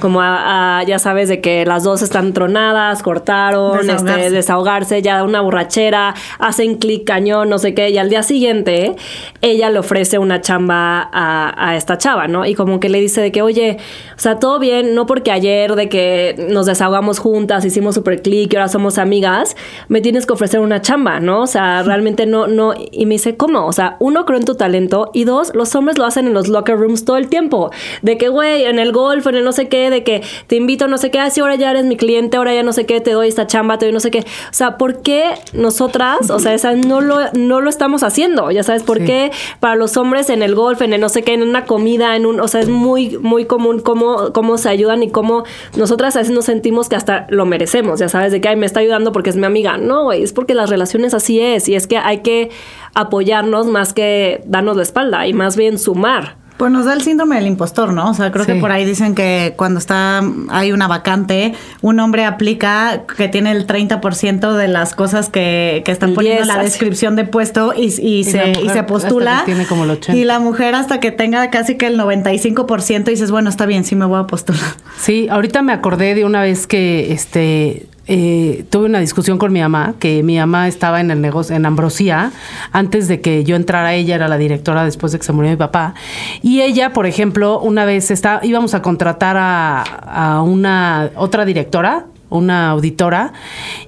[0.00, 4.20] como a, a- ya sabes, de que las dos están tronadas, cortaron, Desahogarse.
[4.20, 8.94] este, desahogarse, ya una borrachera, hacen clic cañón, no sé qué, y al día siguiente
[9.40, 12.44] ella le ofrece una chamba a, a esta chava, ¿no?
[12.44, 13.78] Y como que le dice de que, oye,
[14.14, 18.52] o sea, todo bien, no porque ayer de que nos desahogamos juntas, hicimos super clic
[18.52, 21.42] y ahora somos amigas, me tienes que ofrecer una chamba, ¿no?
[21.42, 23.66] O sea, realmente no, no, y me dice, ¿cómo?
[23.66, 26.48] O sea, uno, creo en tu talento, y dos, los hombres lo hacen en los
[26.48, 27.70] locker rooms todo el tiempo,
[28.02, 30.88] de que, güey, en el golf, en el no sé qué, de que te invito,
[30.88, 33.12] no sé qué, así ahora ya eres mi cliente, ahora ya no sé qué, te
[33.12, 34.18] doy esta chamba, te doy no sé qué.
[34.20, 38.50] O sea, ¿por qué nosotras, o sea, esa no lo, no lo estamos haciendo?
[38.50, 39.04] Ya sabes, ¿por Sí.
[39.04, 42.16] qué para los hombres en el golf, en el no sé qué, en una comida,
[42.16, 45.44] en un, o sea, es muy, muy común cómo, cómo se ayudan y cómo
[45.76, 48.66] nosotras a veces nos sentimos que hasta lo merecemos, ya sabes, de que, ay, me
[48.66, 49.76] está ayudando porque es mi amiga.
[49.76, 52.50] No, es porque las relaciones así es y es que hay que
[52.94, 56.41] apoyarnos más que darnos la espalda y más bien sumar.
[56.56, 58.10] Pues nos da el síndrome del impostor, ¿no?
[58.10, 58.52] O sea, creo Sí.
[58.52, 63.50] que por ahí dicen que cuando está hay una vacante, un hombre aplica que tiene
[63.50, 67.24] el 30% de las cosas que, que están El poniendo en 10 la descripción de
[67.24, 69.42] puesto y, y la se, y se postula.
[69.44, 70.16] tiene como el 80.
[70.16, 73.96] Y la mujer hasta que tenga casi que el 95% dices, bueno, está bien, sí
[73.96, 74.62] me voy a postular.
[75.00, 79.60] Sí, ahorita me acordé de una vez que este eh, tuve una discusión con mi
[79.60, 82.32] mamá, que mi mamá estaba en el negocio, en Ambrosía,
[82.72, 85.56] antes de que yo entrara, ella era la directora después de que se murió mi
[85.56, 85.94] papá.
[86.42, 92.06] Y ella, por ejemplo, una vez está, íbamos a contratar a, a una otra directora
[92.32, 93.32] una auditora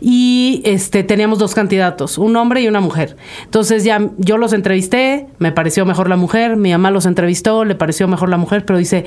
[0.01, 3.17] y este teníamos dos candidatos, un hombre y una mujer.
[3.45, 7.75] Entonces ya yo los entrevisté, me pareció mejor la mujer, mi mamá los entrevistó, le
[7.75, 9.07] pareció mejor la mujer, pero dice,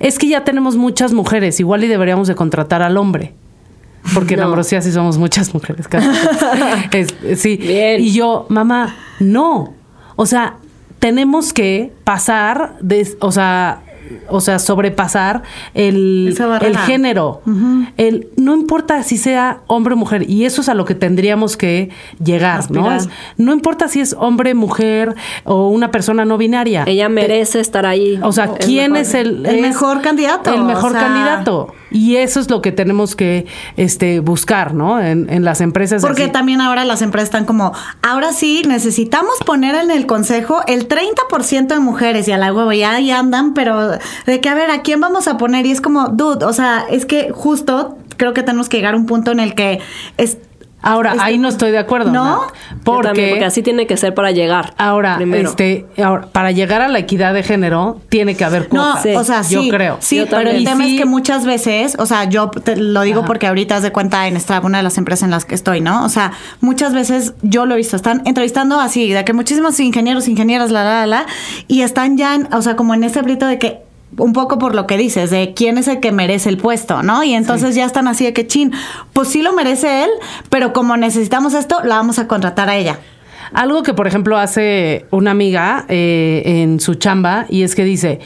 [0.00, 3.34] "Es que ya tenemos muchas mujeres, igual y deberíamos de contratar al hombre."
[4.14, 4.46] Porque en No.
[4.46, 5.88] Ambrosía sí somos muchas mujeres.
[5.88, 6.08] casi.
[6.92, 7.56] Es- sí.
[7.56, 8.00] Bien.
[8.00, 9.74] Y yo, mamá, no.
[10.16, 10.56] O sea,
[10.98, 13.82] tenemos que pasar, de, o sea,
[14.30, 15.42] o sea, sobrepasar
[15.74, 17.42] el, el género.
[17.98, 21.58] el, no importa si sea hombre o mujer, y eso es a lo que tendríamos
[21.58, 21.90] que
[22.24, 22.88] llegar, ¿no?
[22.88, 22.96] Aspirar.
[22.96, 26.84] Es- no importa si es hombre, mujer o una persona no binaria.
[26.86, 28.18] Ella merece estar ahí.
[28.22, 29.06] O sea, ¿quién mejor.
[29.06, 31.00] es el, El es mejor candidato, El mejor o sea.
[31.00, 31.74] candidato.
[31.90, 33.46] Y eso es lo que tenemos que
[33.76, 35.00] este, buscar, ¿no?
[35.00, 36.02] En, en las empresas.
[36.02, 36.32] Porque así.
[36.32, 37.72] también ahora las empresas están como,
[38.02, 42.72] ahora sí, necesitamos poner en el consejo el 30% de mujeres y a la huevo
[42.72, 45.66] ya ahí andan, pero de que a ver, ¿a quién vamos a poner?
[45.66, 48.96] Y es como, dude, o sea, es que justo creo que tenemos que llegar a
[48.96, 49.80] un punto en el que
[50.16, 50.38] es...
[50.80, 52.10] Ahora, es que- ahí no estoy de acuerdo.
[52.12, 52.24] ¿No?
[52.42, 52.50] Nat,
[52.84, 54.74] porque, también, porque así tiene que ser para llegar.
[54.78, 55.48] ahora, primero.
[55.50, 59.02] este, ahora, para llegar a la equidad de género, tiene que haber No, cuotas.
[59.02, 59.08] Sí.
[59.14, 59.54] o sea, sí.
[59.54, 59.96] Yo creo.
[60.00, 63.20] Sí, Yo pero el tema es que muchas veces, o sea, yo te lo digo
[63.20, 63.26] Ajá.
[63.26, 65.80] porque ahorita haz de cuenta en Strava, una de las empresas en las que estoy,
[65.80, 66.04] ¿no?
[66.04, 70.28] O sea, muchas veces yo lo he visto, están entrevistando así, de que muchísimos ingenieros,
[70.28, 71.26] ingenieras, la, la, la, la,
[71.66, 74.74] y están ya, en- o sea, como en ese aprieto de que un poco por
[74.74, 77.22] lo que dices, de quién es el que merece el puesto, ¿no?
[77.22, 78.72] Y entonces ya están así de que chin,
[79.12, 80.10] pues sí lo merece él,
[80.50, 82.98] pero como necesitamos esto, la vamos a contratar a ella.
[83.52, 88.20] Algo que, por ejemplo, hace una amiga eh, en su chamba y es que dice,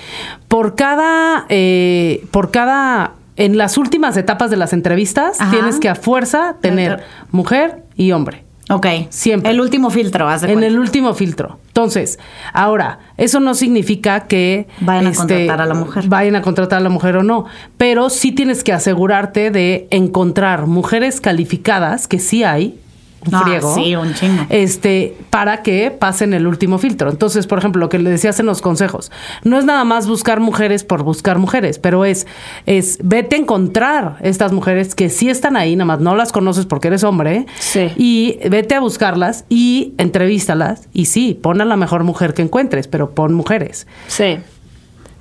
[0.48, 5.50] por cada, eh, por cada, en las últimas etapas de las entrevistas, Ajá.
[5.50, 8.44] tienes que a fuerza tener mujer y hombre.
[8.72, 8.86] Ok.
[9.10, 9.50] Siempre.
[9.50, 10.66] El último filtro, haz de En cuenta.
[10.66, 11.58] el último filtro.
[11.68, 12.18] Entonces,
[12.52, 16.04] ahora, eso no significa que este, Vayan a contratar a la mujer.
[16.08, 17.44] Vayan a contratar a la mujer o no.
[17.76, 22.78] Pero sí tienes que asegurarte de encontrar mujeres calificadas, que sí hay,
[23.26, 23.74] un Ah, friego.
[23.74, 24.44] sí, un chingo.
[24.48, 27.10] Este, para que pasen el último filtro.
[27.10, 29.10] Entonces, por ejemplo, lo que le decías en los consejos,
[29.44, 32.26] no es nada más buscar mujeres por buscar mujeres, pero es,
[32.66, 36.66] es vete a encontrar estas mujeres que sí están ahí, nada más no las conoces
[36.66, 37.46] porque eres hombre.
[37.58, 37.90] Sí.
[37.96, 40.88] Y vete a buscarlas y entrevístalas.
[40.92, 43.86] Y sí, pon a la mejor mujer que encuentres, pero pon mujeres.
[44.08, 44.38] Sí.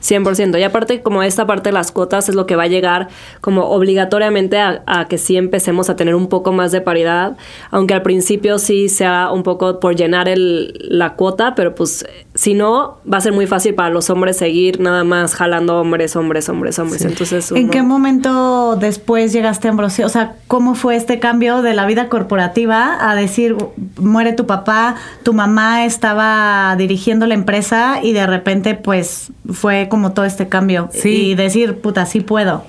[0.02, 0.60] 100%.
[0.60, 3.10] Y aparte, como esta parte de las cuotas es lo que va a llegar
[3.40, 7.38] como obligatoriamente a, a que sí empecemos a tener un poco más de paridad,
[7.70, 12.54] aunque al principio sí sea un poco por llenar el, la cuota, pero pues si
[12.54, 16.48] no, va a ser muy fácil para los hombres seguir nada más jalando hombres, hombres,
[16.50, 17.04] hombres, hombres.
[17.04, 20.06] Entonces, ¿En qué momento después llegaste a Ambrosía?
[20.06, 23.56] O sea, ¿cómo fue este cambio de la vida corporativa a decir,
[23.98, 30.14] muere tu papá, tu mamá estaba dirigiendo la empresa y de repente pues fue como
[30.14, 30.90] todo este cambio?
[30.92, 31.10] Sí.
[31.10, 32.64] Y decir, puta, sí puedo.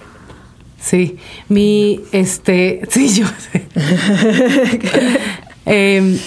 [0.79, 1.17] Sí,
[1.49, 3.67] mi, este, sí, yo sé.
[5.65, 6.19] Em,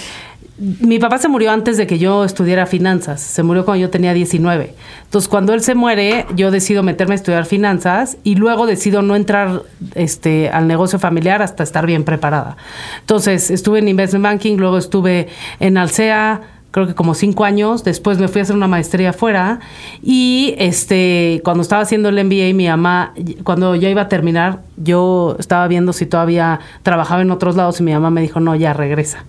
[0.58, 4.14] mi papá se murió antes de que yo estudiara finanzas, se murió cuando yo tenía
[4.14, 4.74] 19.
[5.04, 9.14] Entonces, cuando él se muere, yo decido meterme a estudiar finanzas y luego decido no
[9.14, 12.56] entrar este, al negocio familiar hasta estar bien preparada.
[13.00, 15.28] Entonces, estuve en Investment Banking, luego estuve
[15.60, 16.40] en Alsea,
[16.76, 17.84] creo que como cinco años.
[17.84, 19.60] Después me fui a hacer una maestría afuera.
[20.02, 25.36] Y este, cuando estaba haciendo el MBA, mi mamá, cuando ya iba a terminar, yo
[25.38, 28.74] estaba viendo si todavía trabajaba en otros lados y mi mamá me dijo, no, ya
[28.74, 29.24] regresa.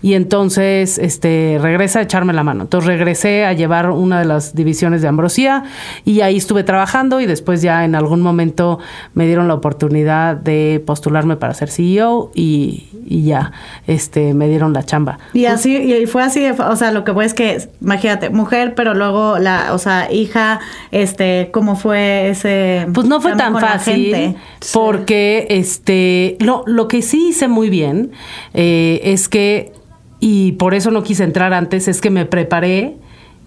[0.00, 2.62] Y entonces, este, regresa a echarme la mano.
[2.62, 5.64] Entonces regresé a llevar una de las divisiones de Ambrosía
[6.04, 8.78] y ahí estuve trabajando y después ya en algún momento
[9.14, 13.52] me dieron la oportunidad de postularme para ser CEO y, y ya,
[13.86, 15.18] este, me dieron la chamba.
[15.32, 18.74] Y así, y fue así, de- o sea, lo que fue es que, imagínate, mujer,
[18.76, 20.60] pero luego la, o sea, hija,
[20.92, 24.36] este, ¿cómo fue ese Pues no fue tan fácil gente?
[24.72, 28.12] porque este lo, lo que sí hice muy bien
[28.54, 29.72] eh, es que
[30.20, 32.96] y por eso no quise entrar antes es que me preparé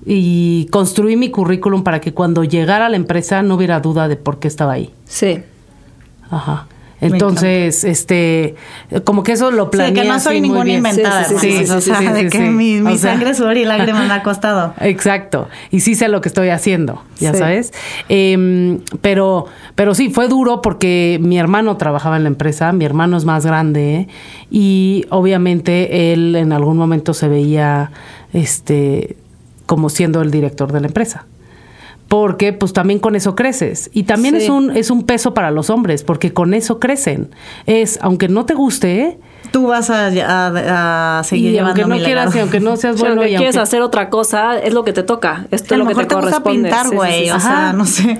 [0.05, 4.15] y construí mi currículum para que cuando llegara a la empresa no hubiera duda de
[4.15, 4.91] por qué estaba ahí.
[5.05, 5.43] Sí.
[6.29, 6.67] Ajá.
[7.01, 8.55] Entonces, este,
[9.03, 11.65] como que eso lo Sí, planeé que no soy así ninguna inventada, Sí, sí, sí,
[11.65, 12.43] sí, o sí, sea, sí, de sí, que sí.
[12.43, 14.73] mi, mi O sea- sangre, sudor y lágrimas me ha costado.
[14.79, 15.49] Exacto.
[15.71, 17.39] Y sí sé lo que estoy haciendo, ya Sí.
[17.39, 17.73] sabes.
[18.07, 23.17] Em, pero, pero sí, fue duro porque mi hermano trabajaba en la empresa, mi hermano
[23.17, 24.07] es más grande
[24.51, 27.91] y obviamente él en algún momento se veía
[28.33, 29.17] este
[29.65, 31.25] como siendo el director de la empresa.
[32.11, 33.89] Porque pues también con eso creces.
[33.93, 34.43] Y también Sí.
[34.43, 37.29] es un, es un peso para los hombres, porque con eso crecen.
[37.65, 39.17] Es, aunque no te guste,
[39.51, 42.95] Tú vas a, a- a seguir y llevando aunque no quieras, y aunque no seas
[42.95, 45.47] O sea, bueno, aunque y quieres aunque- hacer otra cosa, es lo que te toca.
[45.51, 46.61] Esto a es lo que mejor te te gusta corresponde.
[46.69, 47.73] pintar, Sí, sí, güey, sí, o sea, Ajá.
[47.73, 48.17] no sé.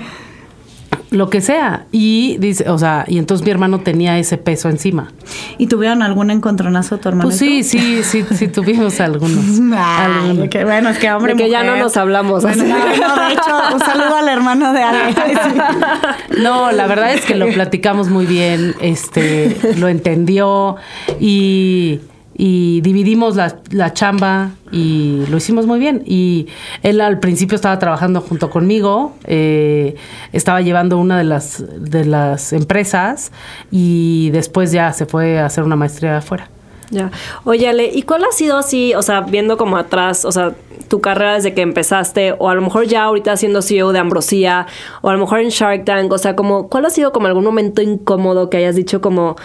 [1.12, 1.86] Lo que sea.
[1.92, 5.12] Y dice, o sea, y entonces mi hermano tenía ese peso encima.
[5.58, 7.28] ¿Y tuvieron algún encontronazo tu hermano?
[7.28, 9.44] Pues sí, sí, sí, sí tuvimos algunos.
[9.76, 10.48] Ay, Algunos.
[10.48, 12.42] qué bueno, es que hombre que ya no nos hablamos.
[12.42, 12.72] Bueno, así.
[12.72, 15.14] no, no, de hecho, un saludo al hermano de Ale.
[16.42, 20.76] No, la verdad es que lo platicamos muy bien, este, lo entendió
[21.20, 22.00] y,
[22.44, 26.02] y dividimos la, la chamba y lo hicimos muy bien.
[26.04, 26.48] Y
[26.82, 29.94] él al principio estaba trabajando junto conmigo, eh,
[30.32, 33.30] estaba llevando una de las, de las empresas
[33.70, 36.48] y después ya se fue a hacer una maestría afuera.
[36.90, 37.12] Ya.
[37.44, 40.52] Oye, Ale, ¿y cuál ha sido así, o sea, viendo como atrás, o sea,
[40.88, 44.66] tu carrera desde que empezaste, o a lo mejor ya ahorita siendo CEO de Ambrosía,
[45.00, 47.44] o a lo mejor en Shark Tank, o sea, como, ¿cuál ha sido como algún
[47.44, 49.36] momento incómodo que hayas dicho como,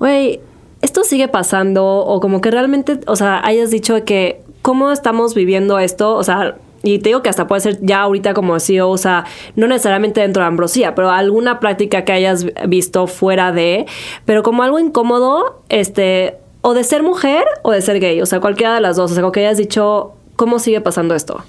[0.00, 0.40] güey,
[0.84, 5.78] esto sigue pasando, o como que realmente, o sea, hayas dicho que, ¿cómo estamos viviendo
[5.78, 6.14] esto?
[6.14, 9.24] O sea, y te digo que hasta puede ser ya ahorita como CEO, o sea,
[9.56, 13.86] no necesariamente dentro de Ambrosía, pero alguna práctica que hayas visto fuera de,
[14.26, 18.40] pero como algo incómodo, este, o de ser mujer o de ser gay, o sea,
[18.40, 21.42] cualquiera de las dos, o sea, como que hayas dicho, ¿cómo sigue pasando esto?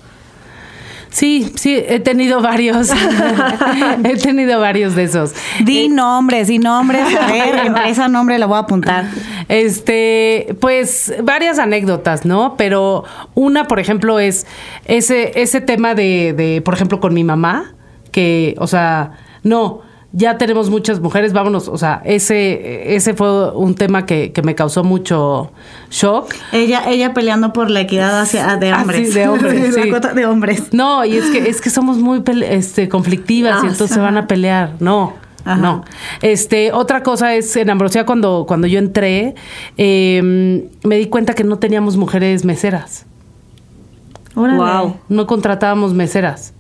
[1.16, 2.90] Sí, sí, he tenido varios.
[4.04, 5.34] he tenido varios de esos.
[5.64, 7.06] Di nombres, di nombres.
[7.16, 9.06] A ver, empresa, nombre, lo voy a apuntar.
[9.48, 12.56] Este, pues varias anécdotas, ¿no?
[12.58, 14.46] Pero una, por ejemplo, es
[14.84, 17.76] ese, ese tema de, de, por ejemplo, con mi mamá,
[18.12, 19.84] que, o sea, no,
[20.18, 24.56] ya tenemos muchas mujeres, vámonos, o sea, ese, ese fue un tema que, que me
[24.56, 25.52] causó mucho
[25.92, 26.34] shock.
[26.54, 29.10] Ella, ella peleando por la equidad hacia, de Ah, hombres.
[29.10, 29.90] sí, de hombres, la sí.
[29.90, 30.74] cuota de hombres.
[30.74, 34.00] No, y es que, es que somos muy pele- este, conflictivas y Ah, entonces se
[34.00, 35.14] van a pelear, no.
[35.44, 35.58] Ajá.
[35.58, 35.84] no.
[36.22, 39.36] Este, otra cosa es, en Ambrosía, cuando, cuando yo entré,
[39.78, 43.06] eh, me di cuenta que no teníamos mujeres meseras.
[44.34, 44.58] Órale.
[44.60, 44.96] Wow.
[45.10, 46.54] No contratábamos meseras.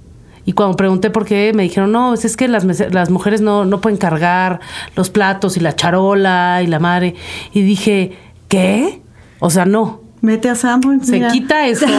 [0.46, 3.66] Y cuando pregunté por qué, me dijeron, no, es es que las, las mujeres no,
[3.66, 4.60] no pueden cargar
[4.96, 7.16] los platos y la charola y la madre.
[7.52, 9.02] Y dije, ¿qué?
[9.40, 10.02] O sea, no.
[10.22, 11.08] Vete a Sanborns.
[11.08, 11.30] Se mira.
[11.30, 11.86] quita eso.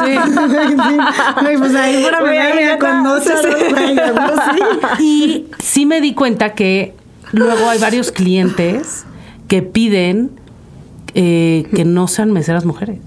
[0.00, 0.16] Sí.
[1.42, 5.02] Güey, pues ahí por Güey, mira, neta, con dos charolas, güey, seguro sí.
[5.04, 6.94] Y sí me di cuenta que
[7.32, 9.04] luego hay varios clientes
[9.46, 10.30] que piden
[11.14, 13.00] eh, que no sean meseras mujeres.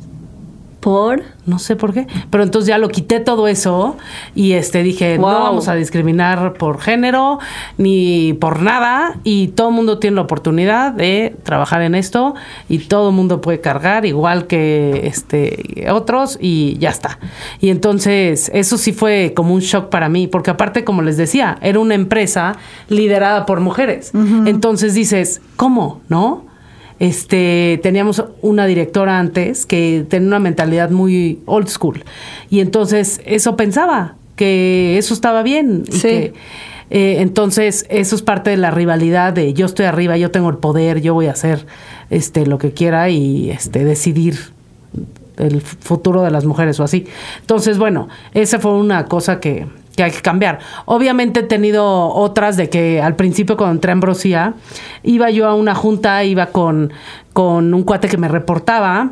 [0.84, 1.24] ¿Por?
[1.46, 2.08] No sé por qué.
[2.30, 3.96] Pero entonces ya lo quité todo eso
[4.36, 5.32] y este dije, Wow.
[5.32, 7.40] no vamos a discriminar por género
[7.78, 9.18] ni por nada.
[9.24, 12.36] Y todo el mundo tiene la oportunidad de trabajar en esto
[12.68, 17.18] y todo el mundo puede cargar igual que este otros y ya está.
[17.62, 21.58] Y entonces eso sí fue como un shock para mí, porque aparte, como les decía,
[21.62, 22.58] era una empresa
[22.90, 24.12] liderada por mujeres.
[24.46, 26.02] Entonces dices, ¿cómo?
[26.10, 26.52] ¿No?
[27.00, 32.04] Este, teníamos una directora antes que tenía una mentalidad muy old school.
[32.50, 35.84] Y entonces eso pensaba, que eso estaba bien.
[35.88, 36.02] Y Sí.
[36.08, 36.34] que,
[36.90, 40.58] eh, entonces eso es parte de la rivalidad de yo estoy arriba, yo tengo el
[40.58, 41.66] poder, yo voy a hacer
[42.10, 44.38] este, lo que quiera y este, decidir
[45.38, 47.06] el futuro de las mujeres o así.
[47.42, 49.66] Entonces, bueno, esa fue una cosa que,
[49.96, 50.60] que hay que cambiar.
[50.86, 54.54] Obviamente he tenido otras de que al principio cuando entré a Ambrosía,
[55.04, 56.92] iba yo a una junta, iba con,
[57.34, 59.12] con un cuate que me reportaba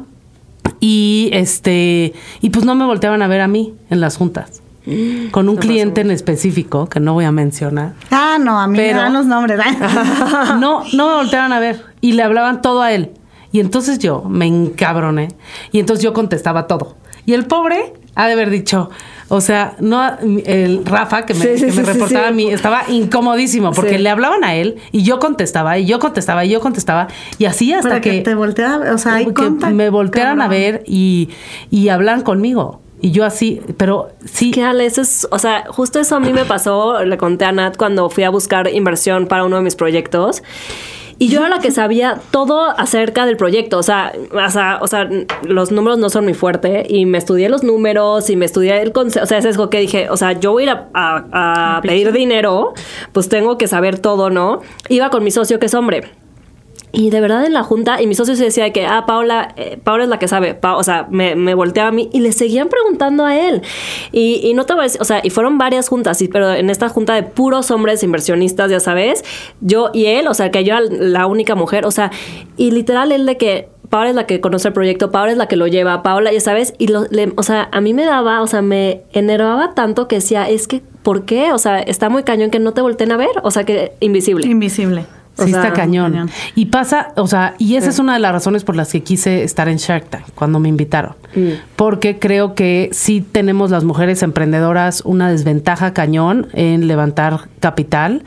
[0.80, 4.62] y este y pues no me volteaban a ver a mí en las juntas.
[5.32, 7.94] Con un cliente en específico, que no voy a mencionar.
[8.10, 9.60] Ah, no, a mí Pero- me dan los nombres.
[9.60, 9.78] ¿eh?
[10.60, 13.12] No, no me volteaban a ver y le hablaban todo a él.
[13.52, 15.28] Y entonces yo me encabroné
[15.72, 16.96] y entonces yo contestaba todo.
[17.28, 18.90] Y el pobre ha de haber dicho,
[19.30, 20.04] o sea, no
[20.46, 22.30] el Rafa que me, Sí, sí, que me sí, sí, reportaba sí.
[22.30, 23.98] a mí estaba incomodísimo porque Sí.
[24.00, 27.08] le hablaban a él y yo contestaba y yo contestaba y yo contestaba
[27.38, 30.42] y así hasta Para que, que, te voltea, o sea, hay que contact, me voltearan
[30.42, 31.30] a ver y,
[31.70, 32.82] y hablan conmigo.
[33.04, 36.34] Y yo así, pero sí, Que Ale, eso es, o sea, justo eso a mí
[36.34, 39.76] me pasó, le conté a Nat cuando fui a buscar inversión para uno de mis
[39.76, 40.44] proyectos.
[41.22, 43.78] Y yo era la que sabía todo acerca del proyecto.
[43.78, 45.08] O sea, o sea, o sea,
[45.44, 46.84] los números no son muy fuerte.
[46.90, 49.26] Y me estudié los números y me estudié el concepto.
[49.26, 51.82] O sea, es eso que dije, o sea, yo voy a ir a, a- a
[51.84, 52.74] pedir dinero,
[53.12, 54.62] pues tengo que saber todo, ¿no?
[54.90, 56.06] Iba con mi socio que es hombre.
[56.94, 59.54] Y de verdad en la junta, y mi socio se decía de que, ah, Paula,
[59.56, 62.20] eh, Paula es la que sabe, Pa- o sea, me, me volteaba a mí y
[62.20, 63.62] le seguían preguntando a él.
[64.12, 66.54] Y, y no te voy a decir, o sea, y fueron varias juntas, sí, pero
[66.54, 69.24] en esta junta de puros hombres inversionistas, ya sabes,
[69.62, 72.12] yo y él, o sea, que yo era la única mujer, o sea,
[72.58, 75.48] y literal él de que Paula es la que conoce el proyecto, Paula es la
[75.48, 78.42] que lo lleva, Paula, ya sabes, y lo, le- o sea, a mí me daba,
[78.42, 81.54] o sea, me enervaba tanto que decía, es que, ¿por qué?
[81.54, 84.46] O sea, está muy cañón que no te volteen a ver, o sea, que invisible.
[84.48, 85.06] Invisible.
[85.38, 86.12] O Sí, sea, está cañón.
[86.12, 86.30] cañón.
[86.56, 89.44] Y pasa, o sea, y esa es una de las razones por las que quise
[89.44, 91.16] estar en Shark Tank cuando me invitaron.
[91.78, 98.24] Porque creo que sí tenemos las mujeres emprendedoras una desventaja cañón en levantar capital,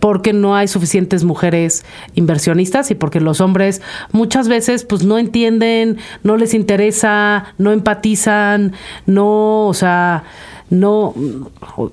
[0.00, 1.84] porque no hay suficientes mujeres
[2.14, 8.72] inversionistas y porque los hombres muchas veces pues no entienden, no les interesa, no empatizan,
[9.04, 10.24] no, o sea,
[10.70, 11.12] no,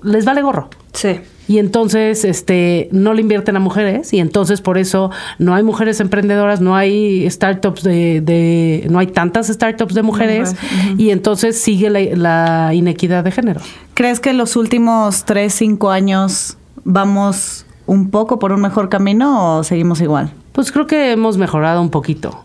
[0.02, 0.70] les vale gorro.
[0.94, 1.20] Sí.
[1.48, 6.00] Y entonces, este, no le invierten a mujeres y entonces por eso no hay mujeres
[6.00, 10.56] emprendedoras, no hay startups de, de no hay tantas startups de mujeres
[10.98, 13.62] y entonces sigue la, la inequidad de género.
[13.94, 19.58] ¿Crees que en los últimos 3, 5 años vamos un poco por un mejor camino
[19.58, 20.32] o seguimos igual?
[20.54, 22.44] Pues creo que hemos mejorado un poquito,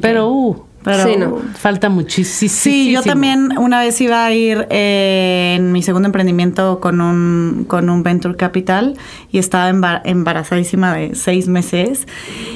[0.00, 1.36] pero uh, Pero, Sí, no.
[1.58, 2.50] falta muchísimo.
[2.50, 7.66] Sí, yo también una vez iba a ir eh, en mi segundo emprendimiento con un,
[7.68, 8.96] con un Venture Capital
[9.30, 12.06] y estaba embar- embarazadísima de seis meses.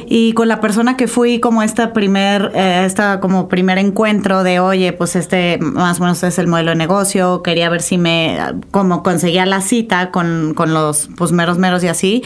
[0.08, 4.58] Y con la persona que fui como esta primer, eh, esta como primer encuentro de,
[4.58, 8.38] oye, pues este más o menos es el modelo de negocio, quería ver si me,
[8.70, 12.22] como conseguía la cita con, con los pues meros meros y así.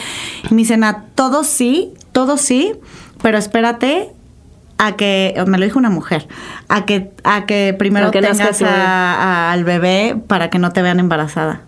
[0.49, 2.71] Y me dicen, a todo sí, todo sí,
[3.21, 4.11] pero espérate
[4.79, 6.27] a que, me lo dijo una mujer,
[6.69, 10.57] a que, a que primero A que nazca tengas a- a- al bebé para que
[10.57, 11.61] no te vean embarazada.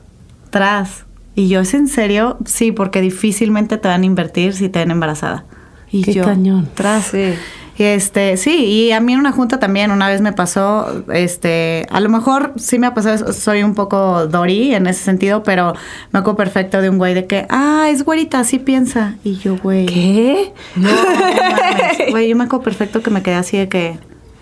[0.49, 1.05] Tras.
[1.36, 2.38] Y yo, ¿es en serio?
[2.45, 5.45] Sí, porque difícilmente te van a invertir si te ven embarazada.
[5.91, 6.68] Y Qué yo, cañón.
[6.74, 7.05] Tras.
[7.05, 7.34] Sí.
[7.82, 11.88] Y este, sí, y a mí en una junta también una vez me pasó, este,
[11.90, 15.74] a lo mejor sí me ha pasado, soy un poco Dory en ese sentido, pero
[16.12, 19.16] me acuerdo perfecto de un güey de que, ah, es güerita, así piensa.
[19.24, 19.88] Y yo, güey.
[19.88, 20.54] ¿Qué?
[20.76, 22.12] No, no mames.
[22.12, 23.98] Güey, yo me acuerdo perfecto que me quedé así de que,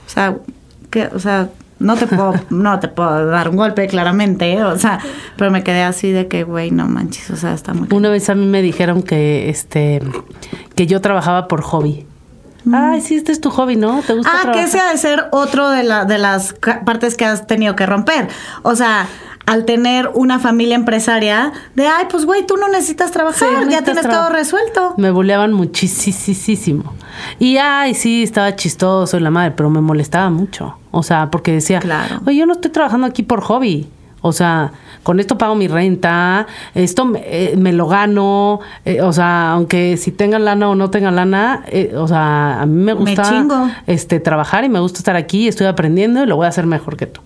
[0.06, 0.36] o sea,
[0.90, 4.66] que, o sea, No te puedo, no te puedo dar un golpe, claramente, ¿eh?
[4.66, 5.00] o sea,
[5.38, 7.88] pero me quedé así de que, güey, no manches, o sea, está muy...
[7.94, 10.02] Una vez a mí me dijeron que, este,
[10.76, 12.06] que yo trabajaba por hobby.
[12.72, 14.01] Ay, sí, este es tu hobby, ¿no?
[14.01, 14.32] ¿Te gusta.
[14.34, 16.53] Ah, que ese ha de ser otro de, la, de las
[16.86, 18.28] partes que has tenido que romper.
[18.64, 19.07] O sea,
[19.45, 23.62] al tener una familia empresaria, de, ay, pues güey, tú no necesitas trabajar, Sí, no
[23.62, 24.93] ya necesitas tienes todo resuelto.
[24.97, 26.93] Me buleaban muchísimo.
[27.39, 30.78] Y ay, sí, estaba chistoso y la madre, pero me molestaba mucho.
[30.91, 32.22] O sea, porque decía, Claro.
[32.26, 33.88] oye, yo no estoy trabajando aquí por hobby.
[34.22, 34.72] O sea,
[35.04, 36.45] con esto pago mi renta,
[36.76, 40.89] esto me, eh, me lo gano, eh, o sea, aunque si tengan lana o no
[40.89, 45.16] tengan lana, eh, o sea, a mí me gusta este trabajar y me gusta estar
[45.16, 47.22] aquí, estoy aprendiendo y lo voy a hacer mejor que tú.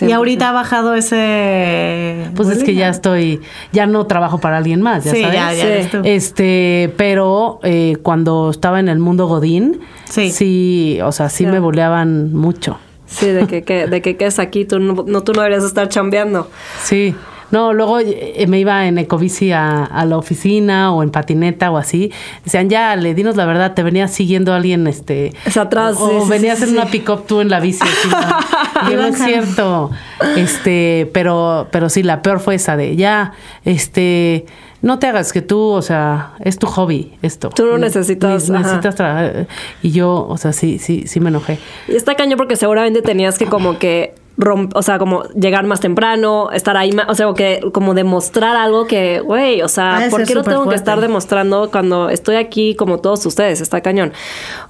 [0.00, 2.26] Y ahorita ha bajado ese...
[2.34, 3.40] Pues es que ya estoy,
[3.72, 5.34] ya no trabajo para alguien más, ya Sí, sabes.
[5.36, 5.50] ya,
[5.90, 5.98] Sí.
[6.04, 10.30] Este, pero eh, cuando estaba en el mundo Godín, Sí.
[10.32, 11.50] sí, o sea, sí Sí.
[11.50, 12.78] me boleaban mucho.
[13.14, 15.88] Sí, de que, que- de que quedes aquí, tú no, no, tú no deberías estar
[15.88, 16.50] chambeando.
[16.82, 17.14] Sí.
[17.50, 21.76] No, luego eh, me iba en ecobici a, a la oficina o en patineta o
[21.76, 22.10] así.
[22.44, 25.32] Decían, ya, le dinos la verdad, te venía siguiendo alguien, este...
[25.44, 26.76] Es atrás, O sí, sí, venías sí, en sí.
[26.76, 27.84] una pick-up tú en la bici.
[28.90, 29.90] Y no es cierto.
[30.36, 33.32] Este, pero, pero sí, la peor fue esa de, ya,
[33.64, 34.46] este...
[34.84, 37.48] No te hagas que tú, o sea, es tu hobby esto.
[37.48, 39.46] Tú no necesitas, Ne- necesitas trabajar.
[39.82, 41.58] Y yo, o sea, sí, sí, sí me enojé.
[41.88, 46.50] Y está caño porque seguramente tenías que como que o sea, como llegar más temprano,
[46.52, 50.42] estar ahí, o sea, que como demostrar algo que, güey, o sea, ¿por qué no
[50.42, 53.60] tengo que estar demostrando cuando estoy aquí como todos ustedes?
[53.60, 54.12] Está cañón.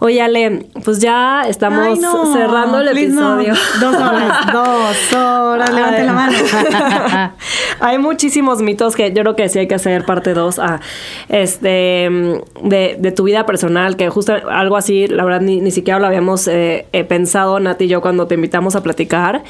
[0.00, 2.90] Oye, Ale, pues ya estamos Ay, no, cerrando el no.
[2.90, 3.54] episodio.
[3.80, 6.36] Dos horas, dos horas, levante la mano.
[7.80, 10.80] hay muchísimos mitos que yo creo que sí hay que hacer parte 2 a
[11.28, 12.10] este
[12.62, 16.06] de, de tu vida personal, que justo algo así, la verdad, ni, ni siquiera lo
[16.06, 19.42] habíamos eh, eh, pensado, Nati y yo, cuando te invitamos a platicar.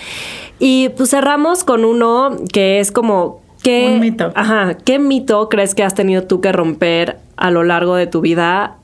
[0.58, 3.42] Y pues cerramos con uno que es como.
[3.62, 4.32] ¿qué, Un mito.
[4.34, 4.74] Ajá.
[4.74, 8.76] ¿Qué mito crees que has tenido tú que romper a lo largo de tu vida?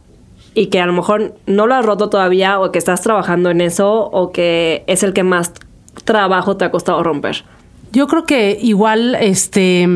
[0.54, 3.60] Y que a lo mejor no lo has roto todavía, o que estás trabajando en
[3.60, 5.52] eso, o que es el que más
[6.04, 7.44] trabajo te ha costado romper.
[7.92, 9.88] Yo creo que igual, este,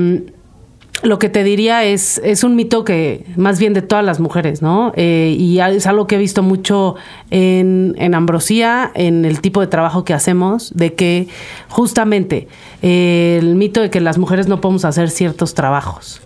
[1.04, 4.62] lo que te diría es, es un mito que más bien de todas las mujeres,
[4.62, 4.92] ¿no?
[4.96, 6.96] Eh, y es algo que he visto mucho
[7.30, 11.28] en, en Ambrosía, en el tipo de trabajo que hacemos, de que
[11.68, 12.48] justamente
[12.82, 16.22] eh, el mito de que las mujeres no podemos hacer ciertos trabajos.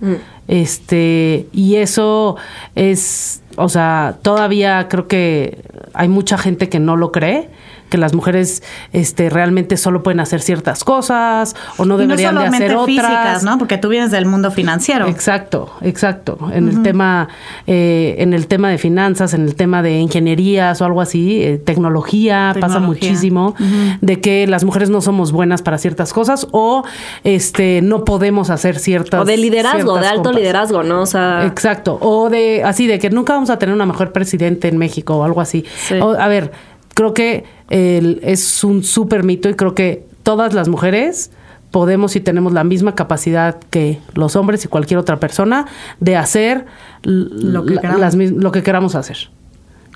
[0.46, 2.36] Este, y eso
[2.74, 5.58] es, o sea, todavía creo que
[5.92, 7.50] hay mucha gente que no lo cree
[7.88, 8.62] que las mujeres
[8.92, 12.86] este realmente solo pueden hacer ciertas cosas o no Y no deberían de hacer otras.
[12.86, 13.58] físicas, ¿no?
[13.58, 15.06] Porque tú vienes del mundo financiero.
[15.08, 16.38] Exacto, exacto.
[16.52, 17.28] En el tema,
[17.66, 21.58] eh, en el tema de finanzas, en el tema de ingenierías o algo así, eh,
[21.58, 23.54] tecnología, pasa muchísimo
[24.00, 26.84] de que las mujeres no somos buenas para ciertas cosas o
[27.24, 31.02] este no podemos hacer ciertas O de liderazgo, de alto liderazgo, ¿no?
[31.02, 31.98] O sea, Exacto.
[32.00, 35.24] O de así de que nunca vamos a tener una mejor presidente en México o
[35.24, 35.64] algo así.
[35.76, 35.94] Sí.
[35.94, 36.52] O, a ver,
[36.98, 41.30] creo que el- es un súper mito y creo que todas las mujeres
[41.70, 45.66] podemos y tenemos la misma capacidad que los hombres y cualquier otra persona
[46.00, 46.64] de hacer
[47.02, 48.00] Lo que queramos.
[48.00, 49.16] las lo que queramos hacer.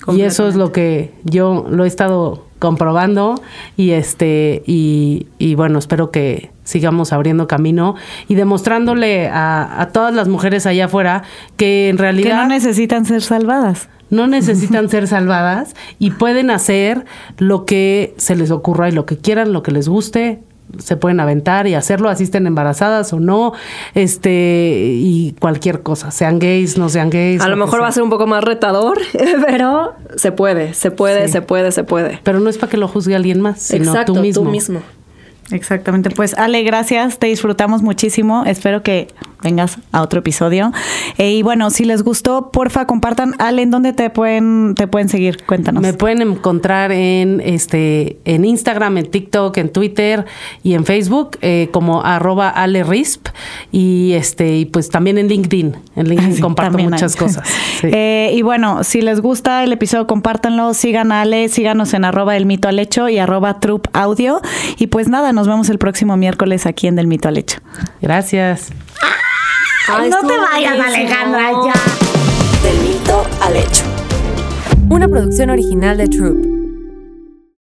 [0.09, 3.40] Y eso es lo que yo lo he estado comprobando
[3.76, 7.94] y este y, y bueno espero que sigamos abriendo camino
[8.28, 11.22] y demostrándole a, a todas las mujeres allá afuera
[11.57, 13.88] que en Que realidad no necesitan ser salvadas.
[14.12, 17.04] No necesitan ser salvadas y pueden hacer
[17.38, 20.38] lo que se les ocurra y lo que quieran, lo que les guste,
[20.78, 23.52] se pueden aventar y hacerlo, así estén embarazadas o no,
[23.94, 27.40] este, y cualquier cosa, sean gays, no sean gays.
[27.42, 28.98] a lo mejor va a ser un poco más retador,
[29.46, 31.32] pero se puede, se puede, Sí.
[31.32, 32.20] se puede, se puede.
[32.22, 34.44] Pero no es para que lo juzgue alguien más, sino Exacto, tú mismo.
[34.44, 34.80] Tú mismo.
[35.50, 36.10] Exactamente.
[36.10, 37.18] Pues Ale, gracias.
[37.18, 38.44] Te disfrutamos muchísimo.
[38.46, 39.08] Espero que
[39.43, 40.72] vengas a otro episodio.
[41.18, 43.34] Eh, y bueno, si les gustó, porfa, compartan.
[43.38, 45.43] Ale, ¿en dónde te pueden, te pueden seguir?
[45.45, 45.82] Cuéntanos.
[45.82, 50.24] Me pueden encontrar en este en Instagram, en TikTok, en Twitter
[50.62, 53.28] y en Facebook eh, como arroba alerisp
[53.70, 55.76] y este y pues también en LinkedIn.
[55.97, 57.18] En LinkedIn Sí, comparto muchas hay.
[57.18, 57.49] cosas.
[57.82, 57.88] Sí.
[57.93, 62.36] Eh, y bueno, si les gusta el episodio, compártanlo, sigan a Ale, síganos en arroba
[62.36, 64.40] el mito al hecho y arroba trup audio.
[64.78, 67.59] Y pues nada, nos vemos el próximo miércoles aquí en Del Mito al Hecho.
[68.01, 68.70] Gracias.
[69.89, 71.05] Ay, no te vayas, buenísimo.
[71.07, 71.74] Alejandra, ya.
[72.62, 73.85] Del mito al hecho.
[74.89, 76.61] Una producción original de Troop.